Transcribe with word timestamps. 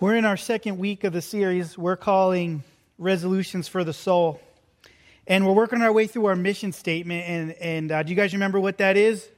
We're 0.00 0.16
in 0.16 0.24
our 0.24 0.38
second 0.38 0.78
week 0.78 1.04
of 1.04 1.12
the 1.12 1.20
series 1.20 1.76
we're 1.76 1.94
calling 1.94 2.64
Resolutions 2.96 3.68
for 3.68 3.84
the 3.84 3.92
Soul. 3.92 4.40
And 5.26 5.46
we're 5.46 5.52
working 5.52 5.82
our 5.82 5.92
way 5.92 6.06
through 6.06 6.24
our 6.24 6.36
mission 6.36 6.72
statement. 6.72 7.28
And, 7.28 7.52
and 7.60 7.92
uh, 7.92 8.02
do 8.02 8.08
you 8.08 8.16
guys 8.16 8.32
remember 8.32 8.58
what 8.58 8.78
that 8.78 8.96
is? 8.96 9.28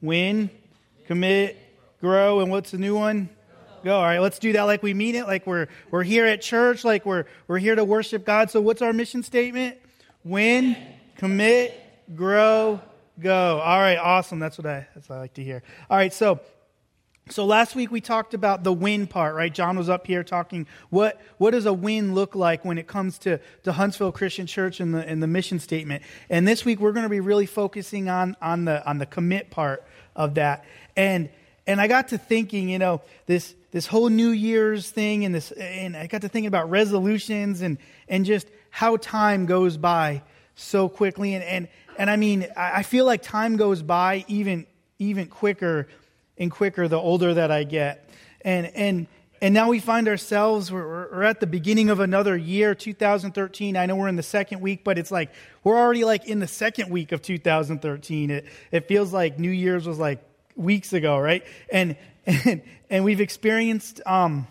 Win, 0.00 0.48
commit, 1.06 1.58
grow, 2.00 2.40
and 2.40 2.50
what's 2.50 2.70
the 2.70 2.78
new 2.78 2.94
one? 2.94 3.28
Go. 3.84 3.94
All 3.94 4.02
right, 4.04 4.20
let's 4.20 4.38
do 4.38 4.54
that 4.54 4.62
like 4.62 4.82
we 4.82 4.94
mean 4.94 5.14
it, 5.14 5.26
like 5.26 5.46
we're, 5.46 5.68
we're 5.90 6.02
here 6.02 6.24
at 6.24 6.40
church, 6.40 6.82
like 6.82 7.04
we're, 7.04 7.26
we're 7.46 7.58
here 7.58 7.74
to 7.74 7.84
worship 7.84 8.24
God. 8.24 8.50
So, 8.50 8.62
what's 8.62 8.80
our 8.80 8.94
mission 8.94 9.22
statement? 9.22 9.76
Win, 10.24 10.78
commit, 11.16 11.78
grow, 12.16 12.80
go. 13.18 13.60
All 13.60 13.80
right, 13.80 13.98
awesome. 13.98 14.38
That's 14.38 14.56
what 14.56 14.66
I, 14.66 14.88
that's 14.94 15.10
what 15.10 15.16
I 15.16 15.18
like 15.18 15.34
to 15.34 15.44
hear. 15.44 15.62
All 15.90 15.98
right, 15.98 16.12
so 16.12 16.40
so 17.30 17.44
last 17.44 17.74
week 17.74 17.90
we 17.90 18.00
talked 18.00 18.34
about 18.34 18.64
the 18.64 18.72
win 18.72 19.06
part, 19.06 19.34
right? 19.34 19.52
John 19.52 19.78
was 19.78 19.88
up 19.88 20.06
here 20.06 20.24
talking 20.24 20.66
what 20.90 21.20
what 21.38 21.52
does 21.52 21.66
a 21.66 21.72
win 21.72 22.14
look 22.14 22.34
like 22.34 22.64
when 22.64 22.78
it 22.78 22.86
comes 22.86 23.18
to, 23.18 23.40
to 23.62 23.72
Huntsville 23.72 24.12
Christian 24.12 24.46
Church 24.46 24.80
and 24.80 24.94
the 24.94 25.06
and 25.06 25.22
the 25.22 25.26
mission 25.26 25.58
statement. 25.58 26.02
And 26.28 26.46
this 26.46 26.64
week 26.64 26.80
we're 26.80 26.92
going 26.92 27.04
to 27.04 27.10
be 27.10 27.20
really 27.20 27.46
focusing 27.46 28.08
on 28.08 28.36
on 28.42 28.64
the 28.64 28.86
on 28.88 28.98
the 28.98 29.06
commit 29.06 29.50
part 29.50 29.84
of 30.16 30.34
that. 30.34 30.64
And 30.96 31.30
and 31.66 31.80
I 31.80 31.86
got 31.86 32.08
to 32.08 32.18
thinking, 32.18 32.68
you 32.68 32.78
know, 32.78 33.02
this 33.26 33.54
this 33.70 33.86
whole 33.86 34.08
New 34.08 34.30
Year's 34.30 34.90
thing 34.90 35.24
and 35.24 35.34
this 35.34 35.52
and 35.52 35.96
I 35.96 36.06
got 36.06 36.22
to 36.22 36.28
thinking 36.28 36.48
about 36.48 36.70
resolutions 36.70 37.62
and 37.62 37.78
and 38.08 38.24
just 38.24 38.48
how 38.70 38.96
time 38.96 39.46
goes 39.46 39.76
by 39.76 40.22
so 40.56 40.88
quickly 40.88 41.34
and 41.34 41.44
and 41.44 41.68
and 41.96 42.10
I 42.10 42.16
mean 42.16 42.46
I 42.56 42.82
feel 42.82 43.04
like 43.04 43.22
time 43.22 43.56
goes 43.56 43.82
by 43.82 44.24
even 44.26 44.66
even 44.98 45.26
quicker 45.26 45.88
and 46.40 46.50
quicker 46.50 46.88
the 46.88 46.98
older 46.98 47.34
that 47.34 47.52
I 47.52 47.62
get. 47.62 48.08
And, 48.40 48.66
and, 48.74 49.06
and 49.42 49.54
now 49.54 49.68
we 49.68 49.78
find 49.78 50.08
ourselves, 50.08 50.72
we're, 50.72 51.12
we're 51.12 51.22
at 51.22 51.38
the 51.38 51.46
beginning 51.46 51.90
of 51.90 52.00
another 52.00 52.36
year, 52.36 52.74
2013. 52.74 53.76
I 53.76 53.86
know 53.86 53.94
we're 53.94 54.08
in 54.08 54.16
the 54.16 54.22
second 54.22 54.60
week, 54.60 54.82
but 54.82 54.98
it's 54.98 55.10
like, 55.10 55.30
we're 55.62 55.78
already 55.78 56.04
like 56.04 56.26
in 56.26 56.40
the 56.40 56.48
second 56.48 56.90
week 56.90 57.12
of 57.12 57.20
2013. 57.20 58.30
It, 58.30 58.46
it 58.72 58.88
feels 58.88 59.12
like 59.12 59.38
New 59.38 59.50
Year's 59.50 59.86
was 59.86 59.98
like 59.98 60.24
weeks 60.56 60.94
ago, 60.94 61.18
right? 61.18 61.44
And, 61.70 61.96
and, 62.26 62.62
and 62.88 63.04
we've 63.04 63.20
experienced, 63.20 64.00
um, 64.06 64.46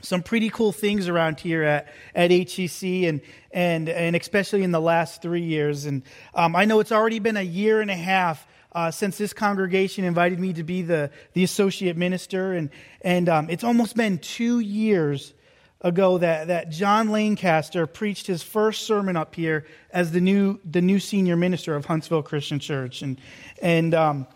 some 0.00 0.22
pretty 0.22 0.50
cool 0.50 0.72
things 0.72 1.08
around 1.08 1.38
here 1.38 1.62
at, 1.62 1.86
at 2.12 2.30
HCC 2.30 3.08
and, 3.08 3.20
and, 3.52 3.88
and 3.88 4.16
especially 4.16 4.64
in 4.64 4.72
the 4.72 4.80
last 4.80 5.22
three 5.22 5.44
years. 5.44 5.84
And 5.84 6.02
um, 6.34 6.56
I 6.56 6.64
know 6.64 6.80
it's 6.80 6.90
already 6.90 7.20
been 7.20 7.36
a 7.36 7.42
year 7.42 7.80
and 7.80 7.90
a 7.90 7.96
half 7.96 8.44
uh, 8.74 8.90
since 8.90 9.18
this 9.18 9.32
congregation 9.32 10.04
invited 10.04 10.40
me 10.40 10.52
to 10.54 10.64
be 10.64 10.82
the, 10.82 11.10
the 11.34 11.44
associate 11.44 11.96
minister. 11.96 12.52
And, 12.52 12.70
and 13.02 13.28
um, 13.28 13.50
it's 13.50 13.64
almost 13.64 13.96
been 13.96 14.18
two 14.18 14.60
years 14.60 15.34
ago 15.82 16.18
that, 16.18 16.46
that 16.46 16.70
John 16.70 17.10
Lancaster 17.10 17.86
preached 17.86 18.26
his 18.26 18.42
first 18.42 18.84
sermon 18.86 19.16
up 19.16 19.34
here 19.34 19.66
as 19.90 20.12
the 20.12 20.20
new, 20.20 20.58
the 20.64 20.80
new 20.80 20.98
senior 20.98 21.36
minister 21.36 21.74
of 21.74 21.84
Huntsville 21.84 22.22
Christian 22.22 22.58
Church. 22.60 23.02
And, 23.02 23.20
and, 23.60 23.92
um, 23.92 24.26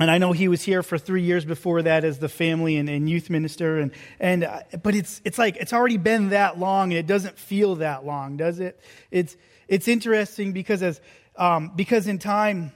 and 0.00 0.10
I 0.10 0.18
know 0.18 0.32
he 0.32 0.48
was 0.48 0.62
here 0.62 0.82
for 0.82 0.96
three 0.96 1.22
years 1.22 1.44
before 1.44 1.82
that 1.82 2.04
as 2.04 2.18
the 2.18 2.28
family 2.28 2.76
and, 2.76 2.88
and 2.88 3.08
youth 3.08 3.30
minister. 3.30 3.78
And, 3.78 3.92
and, 4.18 4.44
uh, 4.44 4.60
but 4.82 4.94
it's, 4.94 5.20
it's 5.24 5.38
like, 5.38 5.56
it's 5.56 5.72
already 5.72 5.98
been 5.98 6.30
that 6.30 6.58
long 6.58 6.92
and 6.92 6.98
it 6.98 7.06
doesn't 7.06 7.38
feel 7.38 7.76
that 7.76 8.06
long, 8.06 8.36
does 8.36 8.60
it? 8.60 8.80
It's, 9.10 9.36
it's 9.66 9.88
interesting 9.88 10.52
because 10.52 10.82
as, 10.82 11.00
um, 11.36 11.72
because 11.76 12.06
in 12.06 12.18
time, 12.18 12.72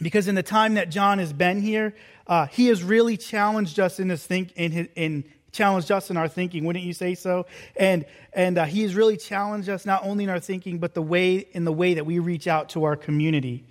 because 0.00 0.28
in 0.28 0.34
the 0.34 0.42
time 0.42 0.74
that 0.74 0.90
John 0.90 1.18
has 1.18 1.32
been 1.32 1.60
here, 1.60 1.94
uh, 2.26 2.46
he 2.46 2.66
has 2.66 2.82
really 2.82 3.16
challenged 3.16 3.80
us 3.80 3.98
in 3.98 4.08
his 4.08 4.24
think 4.24 4.52
in, 4.52 4.72
his, 4.72 4.88
in 4.94 5.24
challenged 5.52 5.90
us 5.90 6.10
in 6.10 6.16
our 6.16 6.28
thinking. 6.28 6.64
Wouldn't 6.64 6.84
you 6.84 6.92
say 6.92 7.14
so? 7.14 7.46
And 7.76 8.04
and 8.32 8.58
uh, 8.58 8.64
he 8.64 8.82
has 8.82 8.94
really 8.94 9.16
challenged 9.16 9.68
us 9.68 9.86
not 9.86 10.04
only 10.04 10.24
in 10.24 10.30
our 10.30 10.40
thinking, 10.40 10.78
but 10.78 10.94
the 10.94 11.02
way 11.02 11.36
in 11.36 11.64
the 11.64 11.72
way 11.72 11.94
that 11.94 12.06
we 12.06 12.18
reach 12.18 12.46
out 12.46 12.70
to 12.70 12.84
our 12.84 12.96
community. 12.96 13.64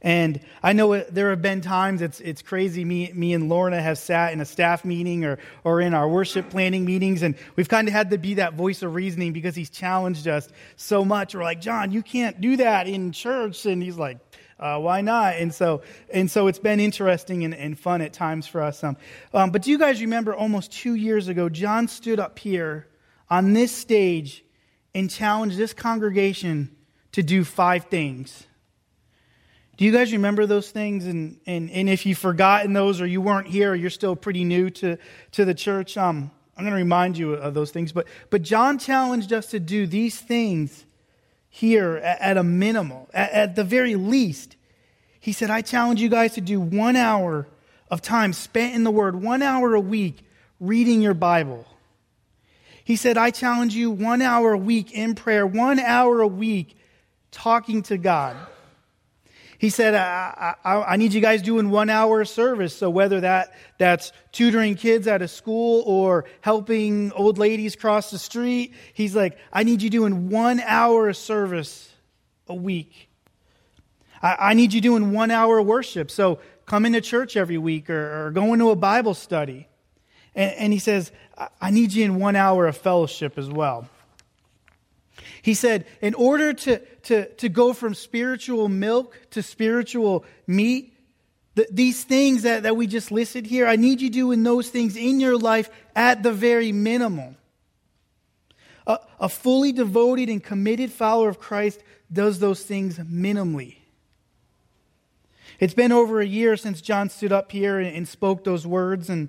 And 0.00 0.40
I 0.62 0.74
know 0.74 1.00
there 1.00 1.30
have 1.30 1.40
been 1.40 1.62
times 1.62 2.02
it's 2.02 2.20
it's 2.20 2.42
crazy. 2.42 2.84
Me 2.84 3.10
me 3.14 3.32
and 3.32 3.48
Lorna 3.48 3.80
have 3.80 3.98
sat 3.98 4.32
in 4.32 4.40
a 4.40 4.44
staff 4.44 4.84
meeting 4.84 5.24
or 5.24 5.38
or 5.64 5.80
in 5.80 5.94
our 5.94 6.06
worship 6.06 6.50
planning 6.50 6.84
meetings, 6.84 7.22
and 7.22 7.34
we've 7.56 7.70
kind 7.70 7.88
of 7.88 7.94
had 7.94 8.10
to 8.10 8.18
be 8.18 8.34
that 8.34 8.52
voice 8.52 8.82
of 8.82 8.94
reasoning 8.94 9.32
because 9.32 9.56
he's 9.56 9.70
challenged 9.70 10.28
us 10.28 10.48
so 10.76 11.04
much. 11.04 11.34
We're 11.34 11.42
like, 11.42 11.60
John, 11.60 11.90
you 11.90 12.02
can't 12.02 12.38
do 12.40 12.58
that 12.58 12.86
in 12.86 13.12
church, 13.12 13.64
and 13.64 13.82
he's 13.82 13.96
like, 13.96 14.18
uh, 14.58 14.78
why 14.78 15.00
not? 15.00 15.36
And 15.36 15.52
so, 15.52 15.82
and 16.12 16.30
so 16.30 16.46
it's 16.46 16.58
been 16.58 16.80
interesting 16.80 17.44
and, 17.44 17.54
and 17.54 17.78
fun 17.78 18.00
at 18.00 18.12
times 18.12 18.46
for 18.46 18.62
us. 18.62 18.82
Um, 18.84 18.96
um, 19.32 19.50
but 19.50 19.62
do 19.62 19.70
you 19.70 19.78
guys 19.78 20.00
remember 20.00 20.34
almost 20.34 20.72
two 20.72 20.94
years 20.94 21.28
ago, 21.28 21.48
John 21.48 21.88
stood 21.88 22.20
up 22.20 22.38
here 22.38 22.86
on 23.28 23.52
this 23.52 23.72
stage 23.72 24.44
and 24.94 25.10
challenged 25.10 25.56
this 25.56 25.72
congregation 25.72 26.74
to 27.12 27.22
do 27.22 27.44
five 27.44 27.84
things. 27.86 28.46
Do 29.76 29.84
you 29.84 29.92
guys 29.92 30.12
remember 30.12 30.46
those 30.46 30.70
things? 30.70 31.06
And, 31.06 31.40
and, 31.46 31.70
and 31.70 31.88
if 31.88 32.06
you've 32.06 32.18
forgotten 32.18 32.72
those 32.72 33.00
or 33.00 33.06
you 33.06 33.20
weren't 33.20 33.48
here 33.48 33.72
or 33.72 33.74
you're 33.74 33.90
still 33.90 34.14
pretty 34.14 34.44
new 34.44 34.70
to, 34.70 34.98
to 35.32 35.44
the 35.44 35.54
church, 35.54 35.96
um, 35.96 36.30
I'm 36.56 36.64
going 36.64 36.72
to 36.72 36.76
remind 36.76 37.18
you 37.18 37.34
of 37.34 37.54
those 37.54 37.72
things. 37.72 37.90
But, 37.90 38.06
but 38.30 38.42
John 38.42 38.78
challenged 38.78 39.32
us 39.32 39.46
to 39.48 39.58
do 39.58 39.86
these 39.86 40.18
things 40.18 40.83
here 41.54 41.98
at, 41.98 42.36
a 42.36 42.42
minimal, 42.42 43.08
at, 43.14 43.54
the 43.54 43.62
very 43.62 43.94
least. 43.94 44.56
He 45.20 45.30
said, 45.30 45.50
I 45.50 45.62
challenge 45.62 46.02
you 46.02 46.08
guys 46.08 46.34
to 46.34 46.40
do 46.40 46.60
one 46.60 46.96
hour 46.96 47.46
of 47.88 48.02
time 48.02 48.32
spent 48.32 48.74
in 48.74 48.82
the 48.82 48.90
Word, 48.90 49.22
one 49.22 49.40
hour 49.40 49.72
a 49.72 49.80
week 49.80 50.26
reading 50.58 51.00
your 51.00 51.14
Bible. 51.14 51.64
He 52.82 52.96
said, 52.96 53.16
I 53.16 53.30
challenge 53.30 53.72
you 53.72 53.92
one 53.92 54.20
hour 54.20 54.54
a 54.54 54.58
week 54.58 54.90
in 54.90 55.14
prayer, 55.14 55.46
one 55.46 55.78
hour 55.78 56.22
a 56.22 56.26
week 56.26 56.76
talking 57.30 57.84
to 57.84 57.98
God. 57.98 58.36
He 59.58 59.70
said, 59.70 59.94
I, 59.94 60.54
I, 60.64 60.74
I, 60.82 60.96
need 60.96 61.12
you 61.12 61.20
guys 61.20 61.42
doing 61.42 61.70
one 61.70 61.88
hour 61.90 62.20
of 62.20 62.28
service. 62.28 62.76
So 62.76 62.90
whether 62.90 63.20
that, 63.20 63.54
that's 63.78 64.12
tutoring 64.32 64.74
kids 64.74 65.06
at 65.06 65.22
a 65.22 65.28
school 65.28 65.82
or 65.86 66.24
helping 66.40 67.12
old 67.12 67.38
ladies 67.38 67.76
cross 67.76 68.10
the 68.10 68.18
street, 68.18 68.74
he's 68.92 69.14
like, 69.14 69.38
I 69.52 69.62
need 69.62 69.82
you 69.82 69.90
doing 69.90 70.28
one 70.28 70.60
hour 70.60 71.08
of 71.08 71.16
service 71.16 71.90
a 72.48 72.54
week. 72.54 73.08
I, 74.22 74.36
I 74.38 74.54
need 74.54 74.72
you 74.72 74.80
doing 74.80 75.12
one 75.12 75.30
hour 75.30 75.58
of 75.58 75.66
worship. 75.66 76.10
So 76.10 76.40
coming 76.66 76.92
to 76.94 77.00
church 77.00 77.36
every 77.36 77.58
week 77.58 77.90
or, 77.90 78.26
or 78.26 78.30
going 78.30 78.58
to 78.58 78.70
a 78.70 78.76
Bible 78.76 79.14
study. 79.14 79.68
And, 80.34 80.52
and 80.54 80.72
he 80.72 80.78
says, 80.78 81.12
I 81.60 81.70
need 81.70 81.92
you 81.92 82.04
in 82.04 82.16
one 82.16 82.36
hour 82.36 82.66
of 82.66 82.76
fellowship 82.76 83.38
as 83.38 83.48
well. 83.48 83.88
He 85.44 85.52
said, 85.52 85.84
in 86.00 86.14
order 86.14 86.54
to, 86.54 86.78
to, 86.78 87.28
to 87.34 87.50
go 87.50 87.74
from 87.74 87.92
spiritual 87.92 88.70
milk 88.70 89.20
to 89.32 89.42
spiritual 89.42 90.24
meat, 90.46 90.96
the, 91.54 91.68
these 91.70 92.02
things 92.02 92.44
that, 92.44 92.62
that 92.62 92.78
we 92.78 92.86
just 92.86 93.12
listed 93.12 93.44
here, 93.44 93.66
I 93.66 93.76
need 93.76 94.00
you 94.00 94.08
doing 94.08 94.42
those 94.42 94.70
things 94.70 94.96
in 94.96 95.20
your 95.20 95.36
life 95.36 95.68
at 95.94 96.22
the 96.22 96.32
very 96.32 96.72
minimum. 96.72 97.36
A, 98.86 98.98
a 99.20 99.28
fully 99.28 99.72
devoted 99.72 100.30
and 100.30 100.42
committed 100.42 100.90
follower 100.90 101.28
of 101.28 101.38
Christ 101.38 101.82
does 102.10 102.38
those 102.38 102.62
things 102.62 102.98
minimally. 102.98 103.76
It's 105.60 105.74
been 105.74 105.92
over 105.92 106.22
a 106.22 106.26
year 106.26 106.56
since 106.56 106.80
John 106.80 107.10
stood 107.10 107.32
up 107.32 107.52
here 107.52 107.78
and, 107.78 107.94
and 107.94 108.08
spoke 108.08 108.44
those 108.44 108.66
words 108.66 109.10
and, 109.10 109.28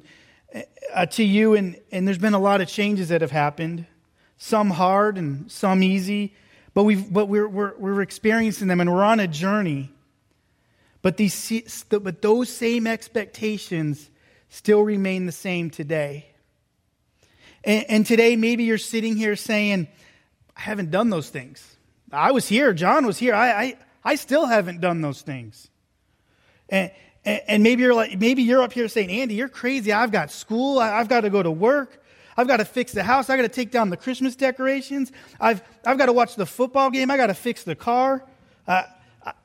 uh, 0.94 1.08
to 1.08 1.25
you, 1.25 1.56
and, 1.56 1.78
and 1.92 2.08
there's 2.08 2.18
been 2.18 2.34
a 2.34 2.40
lot 2.40 2.62
of 2.62 2.70
changes 2.70 3.09
that 3.09 3.20
have 3.20 3.31
happened 3.31 3.86
some 4.38 4.69
hard 4.69 5.18
and 5.18 5.51
some 5.51 5.84
easy, 5.84 6.34
but, 6.73 6.84
we've, 6.84 7.12
but 7.12 7.28
we're, 7.28 7.47
we're, 7.47 7.75
we're 7.78 8.01
experiencing 8.01 8.68
them 8.68 8.81
and 8.81 8.94
we're 8.94 9.03
on 9.03 9.19
a 9.19 9.28
journey. 9.28 9.91
But, 11.01 11.18
these, 11.18 11.85
but 11.90 12.22
those 12.22 12.50
same 12.50 12.88
expectations 12.88 14.10
still 14.50 14.81
remain 14.81 15.25
the 15.25 15.31
same 15.31 15.69
today. 15.69 16.27
And, 17.63 17.86
and 17.89 18.06
today, 18.06 18.36
maybe 18.36 18.63
you're 18.63 18.77
sitting 18.77 19.15
here 19.15 19.36
saying, 19.36 19.88
I 20.56 20.62
haven't 20.62 20.92
done 20.92 21.10
those 21.10 21.30
things. 21.30 21.75
I 22.12 22.31
was 22.31 22.48
here, 22.48 22.74
John 22.74 23.06
was 23.06 23.18
here. 23.18 23.33
I, 23.33 23.50
I, 23.50 23.77
I 24.04 24.15
still 24.15 24.45
haven't 24.45 24.81
done 24.81 25.01
those 25.01 25.21
things. 25.21 25.69
And, 26.69 26.92
and 27.25 27.63
maybe 27.63 27.83
you're 27.83 27.94
like, 27.94 28.19
maybe 28.19 28.44
you're 28.44 28.62
up 28.62 28.74
here 28.74 28.88
saying, 28.88 29.10
Andy, 29.10 29.36
you're 29.36 29.50
crazy. 29.50 29.92
I've 29.92 30.12
got 30.12 30.31
school. 30.31 30.80
I've 30.80 31.07
got 31.07 31.21
to 31.21 31.30
go 31.30 31.42
to 31.42 31.51
work. 31.51 32.04
I've 32.38 32.48
got 32.48 32.58
to 32.58 32.66
fix 32.66 32.92
the 32.92 33.04
house. 33.04 33.30
I've 33.30 33.38
got 33.38 33.44
to 33.44 33.50
take 33.50 33.72
down 33.72 33.90
the 33.90 33.98
Christmas 33.98 34.36
decorations. 34.36 35.12
I've, 35.40 35.62
I've 35.86 35.98
got 35.98 36.08
to 36.08 36.14
watch 36.14 36.36
the 36.36 36.46
football 36.46 36.92
game. 36.92 37.10
I've 37.10 37.18
got 37.18 37.28
to 37.28 37.34
fix 37.34 37.64
the 37.64 37.76
car. 37.76 38.24
Uh, 38.68 38.84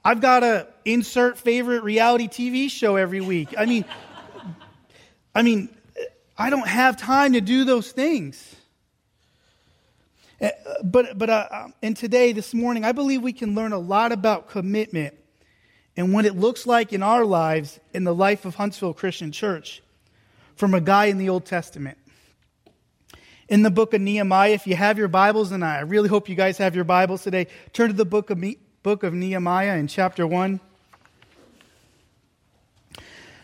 I've 0.05 0.21
got 0.21 0.41
to 0.41 0.67
insert 0.85 1.39
favorite 1.39 1.83
reality 1.83 2.29
TV 2.29 2.71
show 2.71 2.97
every 2.97 3.21
week. 3.21 3.55
I 3.57 3.67
mean, 3.67 3.85
I 5.35 5.43
mean, 5.43 5.69
I 6.37 6.51
don't 6.51 6.67
have 6.67 6.97
time 6.97 7.35
to 7.35 7.41
do 7.41 7.65
those 7.65 7.93
things. 7.93 8.57
Uh, 10.41 10.49
but, 10.83 11.19
but 11.19 11.31
uh, 11.31 11.49
um, 11.51 11.75
and 11.83 11.97
today, 11.97 12.33
this 12.33 12.55
morning, 12.55 12.85
I 12.85 12.93
believe 12.93 13.23
we 13.23 13.33
can 13.33 13.55
learn 13.55 13.73
a 13.73 13.79
lot 13.79 14.11
about 14.11 14.49
commitment 14.49 15.15
and 15.97 16.13
what 16.15 16.25
it 16.25 16.35
looks 16.35 16.67
like 16.67 16.93
in 16.93 17.03
our 17.03 17.25
lives 17.25 17.79
in 17.93 18.05
the 18.05 18.15
life 18.15 18.45
of 18.47 18.55
Huntsville 18.55 18.95
Christian 18.95 19.33
Church 19.33 19.83
from 20.57 20.75
a 20.75 20.81
guy 20.81 21.07
in 21.07 21.19
the 21.19 21.29
Old 21.29 21.45
Testament. 21.45 21.99
In 23.51 23.63
the 23.63 23.71
book 23.71 23.95
of 23.95 24.01
Nehemiah, 24.01 24.53
if 24.53 24.69
you 24.69 24.77
have 24.77 24.97
your 24.97 25.09
Bibles, 25.09 25.51
and 25.51 25.65
I 25.65 25.81
really 25.81 26.09
hope 26.09 26.29
you 26.29 26.37
guys 26.37 26.59
have 26.59 26.77
your 26.77 26.85
Bibles 26.85 27.25
today, 27.25 27.49
turn 27.73 27.89
to 27.89 27.97
the 27.97 28.05
book 28.05 28.31
of, 28.31 28.41
book 28.85 29.03
of 29.03 29.13
Nehemiah 29.13 29.77
in 29.77 29.89
chapter 29.89 30.25
1. 30.25 30.61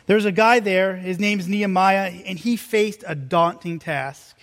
There's 0.07 0.25
a 0.25 0.31
guy 0.31 0.61
there, 0.61 0.95
his 0.95 1.19
name's 1.19 1.49
Nehemiah, 1.49 2.13
and 2.25 2.39
he 2.39 2.57
faced 2.57 3.03
a 3.05 3.17
daunting 3.17 3.81
task. 3.81 4.39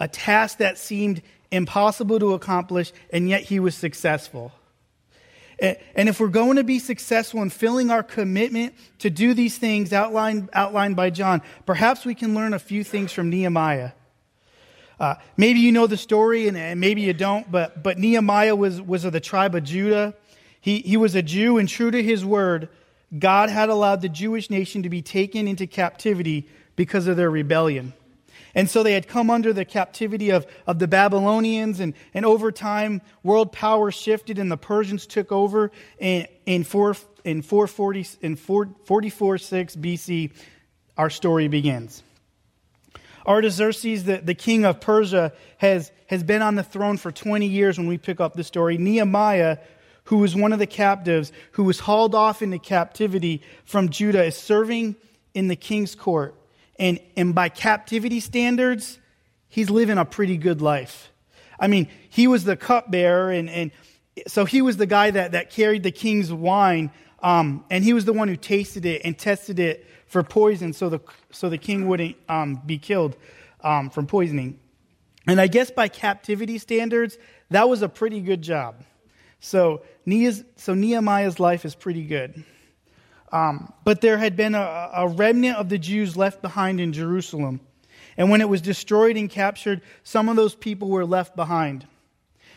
A 0.00 0.08
task 0.08 0.58
that 0.58 0.78
seemed 0.78 1.22
impossible 1.52 2.18
to 2.18 2.32
accomplish, 2.32 2.92
and 3.12 3.28
yet 3.28 3.42
he 3.42 3.60
was 3.60 3.76
successful. 3.76 4.50
And 5.60 6.08
if 6.08 6.18
we're 6.18 6.26
going 6.26 6.56
to 6.56 6.64
be 6.64 6.80
successful 6.80 7.40
in 7.40 7.50
filling 7.50 7.92
our 7.92 8.02
commitment 8.02 8.74
to 8.98 9.10
do 9.10 9.32
these 9.32 9.58
things 9.58 9.92
outlined, 9.92 10.50
outlined 10.52 10.96
by 10.96 11.10
John, 11.10 11.40
perhaps 11.66 12.04
we 12.04 12.16
can 12.16 12.34
learn 12.34 12.52
a 12.52 12.58
few 12.58 12.82
things 12.82 13.12
from 13.12 13.30
Nehemiah. 13.30 13.92
Uh, 14.98 15.16
maybe 15.36 15.60
you 15.60 15.72
know 15.72 15.86
the 15.86 15.96
story 15.96 16.48
and, 16.48 16.56
and, 16.56 16.80
maybe 16.80 17.02
you 17.02 17.12
don't, 17.12 17.50
but, 17.50 17.82
but 17.82 17.98
Nehemiah 17.98 18.54
was, 18.54 18.80
was 18.80 19.04
of 19.04 19.12
the 19.12 19.20
tribe 19.20 19.54
of 19.54 19.64
Judah. 19.64 20.14
He, 20.60 20.80
he 20.80 20.96
was 20.96 21.14
a 21.14 21.22
Jew, 21.22 21.58
and 21.58 21.68
true 21.68 21.90
to 21.90 22.02
his 22.02 22.24
word, 22.24 22.68
God 23.16 23.50
had 23.50 23.68
allowed 23.68 24.00
the 24.00 24.08
Jewish 24.08 24.50
nation 24.50 24.82
to 24.84 24.88
be 24.88 25.02
taken 25.02 25.46
into 25.46 25.66
captivity 25.66 26.48
because 26.76 27.06
of 27.06 27.16
their 27.16 27.30
rebellion. 27.30 27.92
And 28.54 28.70
so 28.70 28.82
they 28.82 28.92
had 28.92 29.08
come 29.08 29.30
under 29.30 29.52
the 29.52 29.64
captivity 29.64 30.30
of, 30.30 30.46
of 30.66 30.78
the 30.78 30.86
Babylonians, 30.86 31.80
and, 31.80 31.94
and 32.12 32.24
over 32.24 32.52
time, 32.52 33.02
world 33.22 33.52
power 33.52 33.90
shifted, 33.90 34.38
and 34.38 34.50
the 34.50 34.56
Persians 34.56 35.06
took 35.06 35.32
over 35.32 35.72
in, 35.98 36.28
in, 36.46 36.62
4, 36.62 36.96
in, 37.24 37.42
440, 37.42 38.06
in 38.22 38.36
44 38.36 39.38
6 39.38 39.76
BC. 39.76 40.32
Our 40.96 41.10
story 41.10 41.48
begins. 41.48 42.02
Artaxerxes, 43.26 44.04
the, 44.04 44.18
the 44.18 44.34
king 44.34 44.64
of 44.64 44.80
Persia, 44.80 45.32
has, 45.58 45.90
has 46.06 46.22
been 46.22 46.42
on 46.42 46.54
the 46.54 46.62
throne 46.62 46.96
for 46.96 47.10
20 47.10 47.46
years 47.46 47.78
when 47.78 47.86
we 47.86 47.98
pick 47.98 48.20
up 48.20 48.34
the 48.34 48.44
story. 48.44 48.76
Nehemiah, 48.78 49.58
who 50.04 50.18
was 50.18 50.36
one 50.36 50.52
of 50.52 50.58
the 50.58 50.66
captives, 50.66 51.32
who 51.52 51.64
was 51.64 51.80
hauled 51.80 52.14
off 52.14 52.42
into 52.42 52.58
captivity 52.58 53.42
from 53.64 53.88
Judah, 53.88 54.24
is 54.24 54.36
serving 54.36 54.96
in 55.32 55.48
the 55.48 55.56
king's 55.56 55.94
court. 55.94 56.34
And, 56.78 57.00
and 57.16 57.34
by 57.34 57.48
captivity 57.48 58.20
standards, 58.20 58.98
he's 59.48 59.70
living 59.70 59.98
a 59.98 60.04
pretty 60.04 60.36
good 60.36 60.60
life. 60.60 61.10
I 61.58 61.68
mean, 61.68 61.88
he 62.10 62.26
was 62.26 62.44
the 62.44 62.56
cupbearer, 62.56 63.30
and, 63.30 63.48
and 63.48 63.70
so 64.26 64.44
he 64.44 64.60
was 64.60 64.76
the 64.76 64.86
guy 64.86 65.10
that, 65.10 65.32
that 65.32 65.50
carried 65.50 65.82
the 65.82 65.92
king's 65.92 66.32
wine, 66.32 66.90
um, 67.22 67.64
and 67.70 67.82
he 67.82 67.92
was 67.92 68.04
the 68.04 68.12
one 68.12 68.28
who 68.28 68.36
tasted 68.36 68.84
it 68.84 69.02
and 69.04 69.16
tested 69.16 69.58
it 69.58 69.86
for 70.14 70.22
poison 70.22 70.72
so 70.72 70.88
the, 70.88 71.00
so 71.32 71.48
the 71.50 71.58
king 71.58 71.88
wouldn't 71.88 72.14
um, 72.28 72.62
be 72.64 72.78
killed 72.78 73.16
um, 73.64 73.90
from 73.90 74.06
poisoning. 74.06 74.60
And 75.26 75.40
I 75.40 75.48
guess 75.48 75.72
by 75.72 75.88
captivity 75.88 76.58
standards, 76.58 77.18
that 77.50 77.68
was 77.68 77.82
a 77.82 77.88
pretty 77.88 78.20
good 78.20 78.40
job. 78.40 78.76
So, 79.40 79.82
so 80.54 80.74
Nehemiah's 80.74 81.40
life 81.40 81.64
is 81.64 81.74
pretty 81.74 82.04
good. 82.04 82.44
Um, 83.32 83.72
but 83.82 84.02
there 84.02 84.16
had 84.18 84.36
been 84.36 84.54
a, 84.54 84.90
a 84.94 85.08
remnant 85.08 85.56
of 85.56 85.68
the 85.68 85.78
Jews 85.78 86.16
left 86.16 86.42
behind 86.42 86.80
in 86.80 86.92
Jerusalem. 86.92 87.58
And 88.16 88.30
when 88.30 88.40
it 88.40 88.48
was 88.48 88.60
destroyed 88.60 89.16
and 89.16 89.28
captured, 89.28 89.80
some 90.04 90.28
of 90.28 90.36
those 90.36 90.54
people 90.54 90.90
were 90.90 91.04
left 91.04 91.34
behind. 91.34 91.88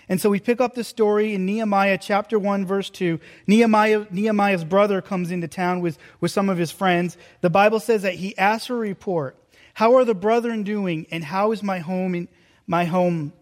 And 0.09 0.21
so 0.21 0.29
we 0.29 0.39
pick 0.39 0.61
up 0.61 0.73
the 0.73 0.83
story 0.83 1.33
in 1.33 1.45
Nehemiah 1.45 1.97
chapter 1.97 2.39
1, 2.39 2.65
verse 2.65 2.89
2. 2.89 3.19
Nehemiah, 3.45 4.05
Nehemiah's 4.09 4.63
brother 4.63 5.01
comes 5.01 5.31
into 5.31 5.47
town 5.47 5.81
with, 5.81 5.97
with 6.21 6.31
some 6.31 6.49
of 6.49 6.57
his 6.57 6.71
friends. 6.71 7.17
The 7.41 7.49
Bible 7.49 7.79
says 7.79 8.03
that 8.03 8.15
he 8.15 8.37
asks 8.37 8.67
for 8.67 8.75
a 8.75 8.79
report. 8.79 9.35
How 9.73 9.95
are 9.95 10.05
the 10.05 10.15
brethren 10.15 10.63
doing? 10.63 11.07
And 11.11 11.23
how 11.23 11.51
is 11.51 11.61
my 11.61 11.79
home 11.79 12.15
in 12.15 12.27
my 12.65 12.85
home, 12.85 13.33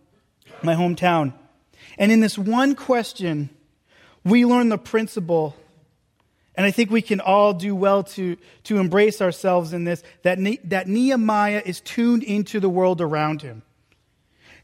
my 0.63 0.75
hometown? 0.75 1.33
And 1.97 2.11
in 2.11 2.19
this 2.19 2.37
one 2.37 2.75
question, 2.75 3.49
we 4.23 4.43
learn 4.45 4.69
the 4.69 4.77
principle 4.77 5.55
and 6.57 6.65
I 6.65 6.71
think 6.71 6.89
we 6.89 7.01
can 7.01 7.19
all 7.19 7.53
do 7.53 7.75
well 7.75 8.03
to, 8.03 8.37
to 8.63 8.77
embrace 8.77 9.21
ourselves 9.21 9.73
in 9.73 9.83
this 9.83 10.03
that, 10.23 10.39
ne- 10.39 10.59
that 10.65 10.87
Nehemiah 10.87 11.61
is 11.65 11.81
tuned 11.81 12.23
into 12.23 12.59
the 12.59 12.69
world 12.69 13.01
around 13.01 13.41
him. 13.41 13.63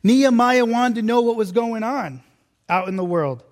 Nehemiah 0.03 0.65
wanted 0.65 0.95
to 0.95 1.01
know 1.01 1.21
what 1.21 1.35
was 1.35 1.51
going 1.51 1.83
on 1.83 2.23
out 2.67 2.87
in 2.87 2.95
the 2.95 3.05
world. 3.05 3.43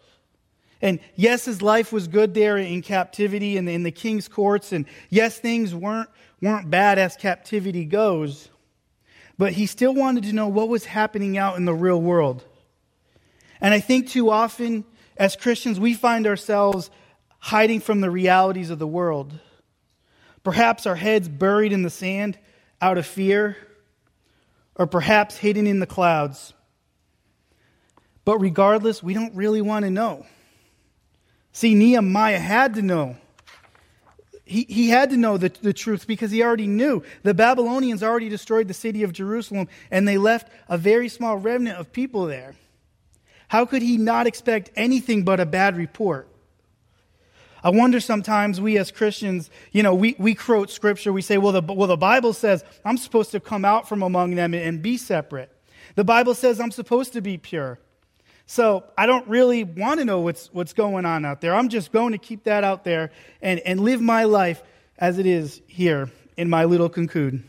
And 0.81 0.99
yes, 1.15 1.45
his 1.45 1.61
life 1.61 1.91
was 1.91 2.07
good 2.07 2.33
there 2.33 2.57
in 2.57 2.81
captivity 2.81 3.57
and 3.57 3.67
in 3.67 3.83
the 3.83 3.91
king's 3.91 4.27
courts. 4.27 4.71
And 4.71 4.85
yes, 5.09 5.37
things 5.37 5.75
weren't, 5.75 6.09
weren't 6.41 6.69
bad 6.69 6.97
as 6.97 7.15
captivity 7.17 7.85
goes. 7.85 8.49
But 9.37 9.53
he 9.53 9.65
still 9.65 9.93
wanted 9.93 10.23
to 10.23 10.33
know 10.33 10.47
what 10.47 10.69
was 10.69 10.85
happening 10.85 11.37
out 11.37 11.57
in 11.57 11.65
the 11.65 11.73
real 11.73 12.01
world. 12.01 12.43
And 13.61 13.73
I 13.73 13.79
think 13.79 14.07
too 14.09 14.29
often 14.29 14.85
as 15.17 15.35
Christians, 15.35 15.79
we 15.79 15.93
find 15.93 16.25
ourselves 16.25 16.89
hiding 17.39 17.81
from 17.81 18.01
the 18.01 18.09
realities 18.09 18.69
of 18.69 18.79
the 18.79 18.87
world. 18.87 19.37
Perhaps 20.43 20.85
our 20.85 20.95
heads 20.95 21.27
buried 21.27 21.73
in 21.73 21.83
the 21.83 21.89
sand 21.89 22.37
out 22.81 22.97
of 22.97 23.05
fear, 23.05 23.57
or 24.79 24.87
perhaps 24.87 25.37
hidden 25.37 25.67
in 25.67 25.79
the 25.79 25.85
clouds. 25.85 26.53
But 28.25 28.39
regardless, 28.39 29.03
we 29.03 29.13
don't 29.13 29.35
really 29.35 29.61
want 29.61 29.83
to 29.83 29.91
know. 29.91 30.25
See, 31.51 31.75
Nehemiah 31.75 32.39
had 32.39 32.75
to 32.75 32.81
know. 32.81 33.17
He, 34.45 34.65
he 34.67 34.89
had 34.89 35.09
to 35.11 35.17
know 35.17 35.37
the, 35.37 35.49
the 35.61 35.73
truth 35.73 36.07
because 36.07 36.31
he 36.31 36.41
already 36.41 36.65
knew. 36.65 37.03
The 37.23 37.33
Babylonians 37.33 38.01
already 38.01 38.29
destroyed 38.29 38.67
the 38.67 38.73
city 38.73 39.03
of 39.03 39.11
Jerusalem 39.11 39.67
and 39.91 40.07
they 40.07 40.17
left 40.17 40.51
a 40.69 40.77
very 40.77 41.09
small 41.09 41.37
remnant 41.37 41.77
of 41.77 41.91
people 41.91 42.25
there. 42.25 42.55
How 43.49 43.65
could 43.65 43.81
he 43.81 43.97
not 43.97 44.27
expect 44.27 44.71
anything 44.75 45.23
but 45.23 45.39
a 45.39 45.45
bad 45.45 45.75
report? 45.75 46.29
I 47.63 47.69
wonder 47.69 47.99
sometimes 47.99 48.61
we 48.61 48.77
as 48.77 48.91
Christians, 48.91 49.49
you 49.71 49.83
know, 49.83 49.93
we, 49.93 50.15
we 50.17 50.35
quote 50.35 50.69
scripture, 50.69 51.11
we 51.11 51.21
say, 51.21 51.37
well 51.37 51.51
the, 51.51 51.61
well, 51.61 51.87
the 51.87 51.97
Bible 51.97 52.33
says 52.33 52.63
I'm 52.85 52.97
supposed 52.97 53.31
to 53.31 53.39
come 53.39 53.65
out 53.65 53.87
from 53.87 54.01
among 54.01 54.35
them 54.35 54.53
and 54.53 54.81
be 54.81 54.97
separate. 54.97 55.51
The 55.95 56.03
Bible 56.03 56.33
says 56.35 56.59
I'm 56.59 56.71
supposed 56.71 57.13
to 57.13 57.21
be 57.21 57.37
pure. 57.37 57.79
So 58.45 58.83
I 58.97 59.05
don't 59.05 59.27
really 59.27 59.63
want 59.63 59.99
to 59.99 60.05
know 60.05 60.21
what's, 60.21 60.47
what's 60.53 60.73
going 60.73 61.05
on 61.05 61.23
out 61.23 61.41
there. 61.41 61.53
I'm 61.53 61.69
just 61.69 61.91
going 61.91 62.13
to 62.13 62.17
keep 62.17 62.45
that 62.45 62.63
out 62.63 62.83
there 62.83 63.11
and, 63.41 63.59
and 63.59 63.79
live 63.79 64.01
my 64.01 64.23
life 64.23 64.63
as 64.97 65.19
it 65.19 65.27
is 65.27 65.61
here 65.67 66.09
in 66.35 66.49
my 66.49 66.65
little 66.65 66.89
cocoon. 66.89 67.43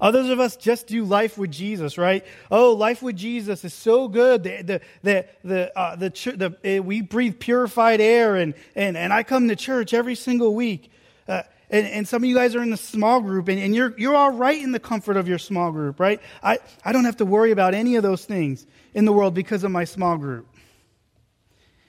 Others 0.00 0.30
of 0.30 0.40
us 0.40 0.56
just 0.56 0.86
do 0.86 1.04
life 1.04 1.36
with 1.36 1.50
Jesus, 1.50 1.98
right? 1.98 2.24
Oh, 2.50 2.72
life 2.72 3.02
with 3.02 3.16
Jesus 3.16 3.64
is 3.64 3.74
so 3.74 4.08
good. 4.08 4.42
The, 4.42 4.80
the, 5.02 5.26
the, 5.44 5.78
uh, 5.78 5.96
the, 5.96 6.10
the, 6.36 6.78
uh, 6.78 6.82
we 6.82 7.02
breathe 7.02 7.38
purified 7.38 8.00
air, 8.00 8.36
and, 8.36 8.54
and, 8.74 8.96
and 8.96 9.12
I 9.12 9.22
come 9.22 9.48
to 9.48 9.56
church 9.56 9.92
every 9.92 10.14
single 10.14 10.54
week. 10.54 10.90
Uh, 11.28 11.42
and, 11.68 11.86
and 11.86 12.08
some 12.08 12.22
of 12.22 12.28
you 12.28 12.34
guys 12.34 12.56
are 12.56 12.62
in 12.62 12.70
the 12.70 12.76
small 12.76 13.20
group, 13.20 13.48
and, 13.48 13.60
and 13.60 13.74
you're, 13.74 13.94
you're 13.98 14.16
all 14.16 14.32
right 14.32 14.60
in 14.60 14.72
the 14.72 14.80
comfort 14.80 15.16
of 15.16 15.28
your 15.28 15.38
small 15.38 15.70
group, 15.70 16.00
right? 16.00 16.20
I, 16.42 16.58
I 16.84 16.92
don't 16.92 17.04
have 17.04 17.18
to 17.18 17.26
worry 17.26 17.50
about 17.50 17.74
any 17.74 17.96
of 17.96 18.02
those 18.02 18.24
things 18.24 18.66
in 18.94 19.04
the 19.04 19.12
world 19.12 19.34
because 19.34 19.64
of 19.64 19.70
my 19.70 19.84
small 19.84 20.16
group. 20.16 20.46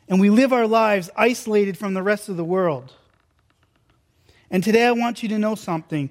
And 0.10 0.20
we 0.20 0.30
live 0.30 0.52
our 0.52 0.68
lives 0.68 1.10
isolated 1.16 1.78
from 1.78 1.94
the 1.94 2.04
rest 2.04 2.28
of 2.28 2.36
the 2.36 2.44
world. 2.44 2.94
And 4.50 4.62
today 4.62 4.86
I 4.86 4.92
want 4.92 5.24
you 5.24 5.30
to 5.30 5.40
know 5.40 5.56
something. 5.56 6.10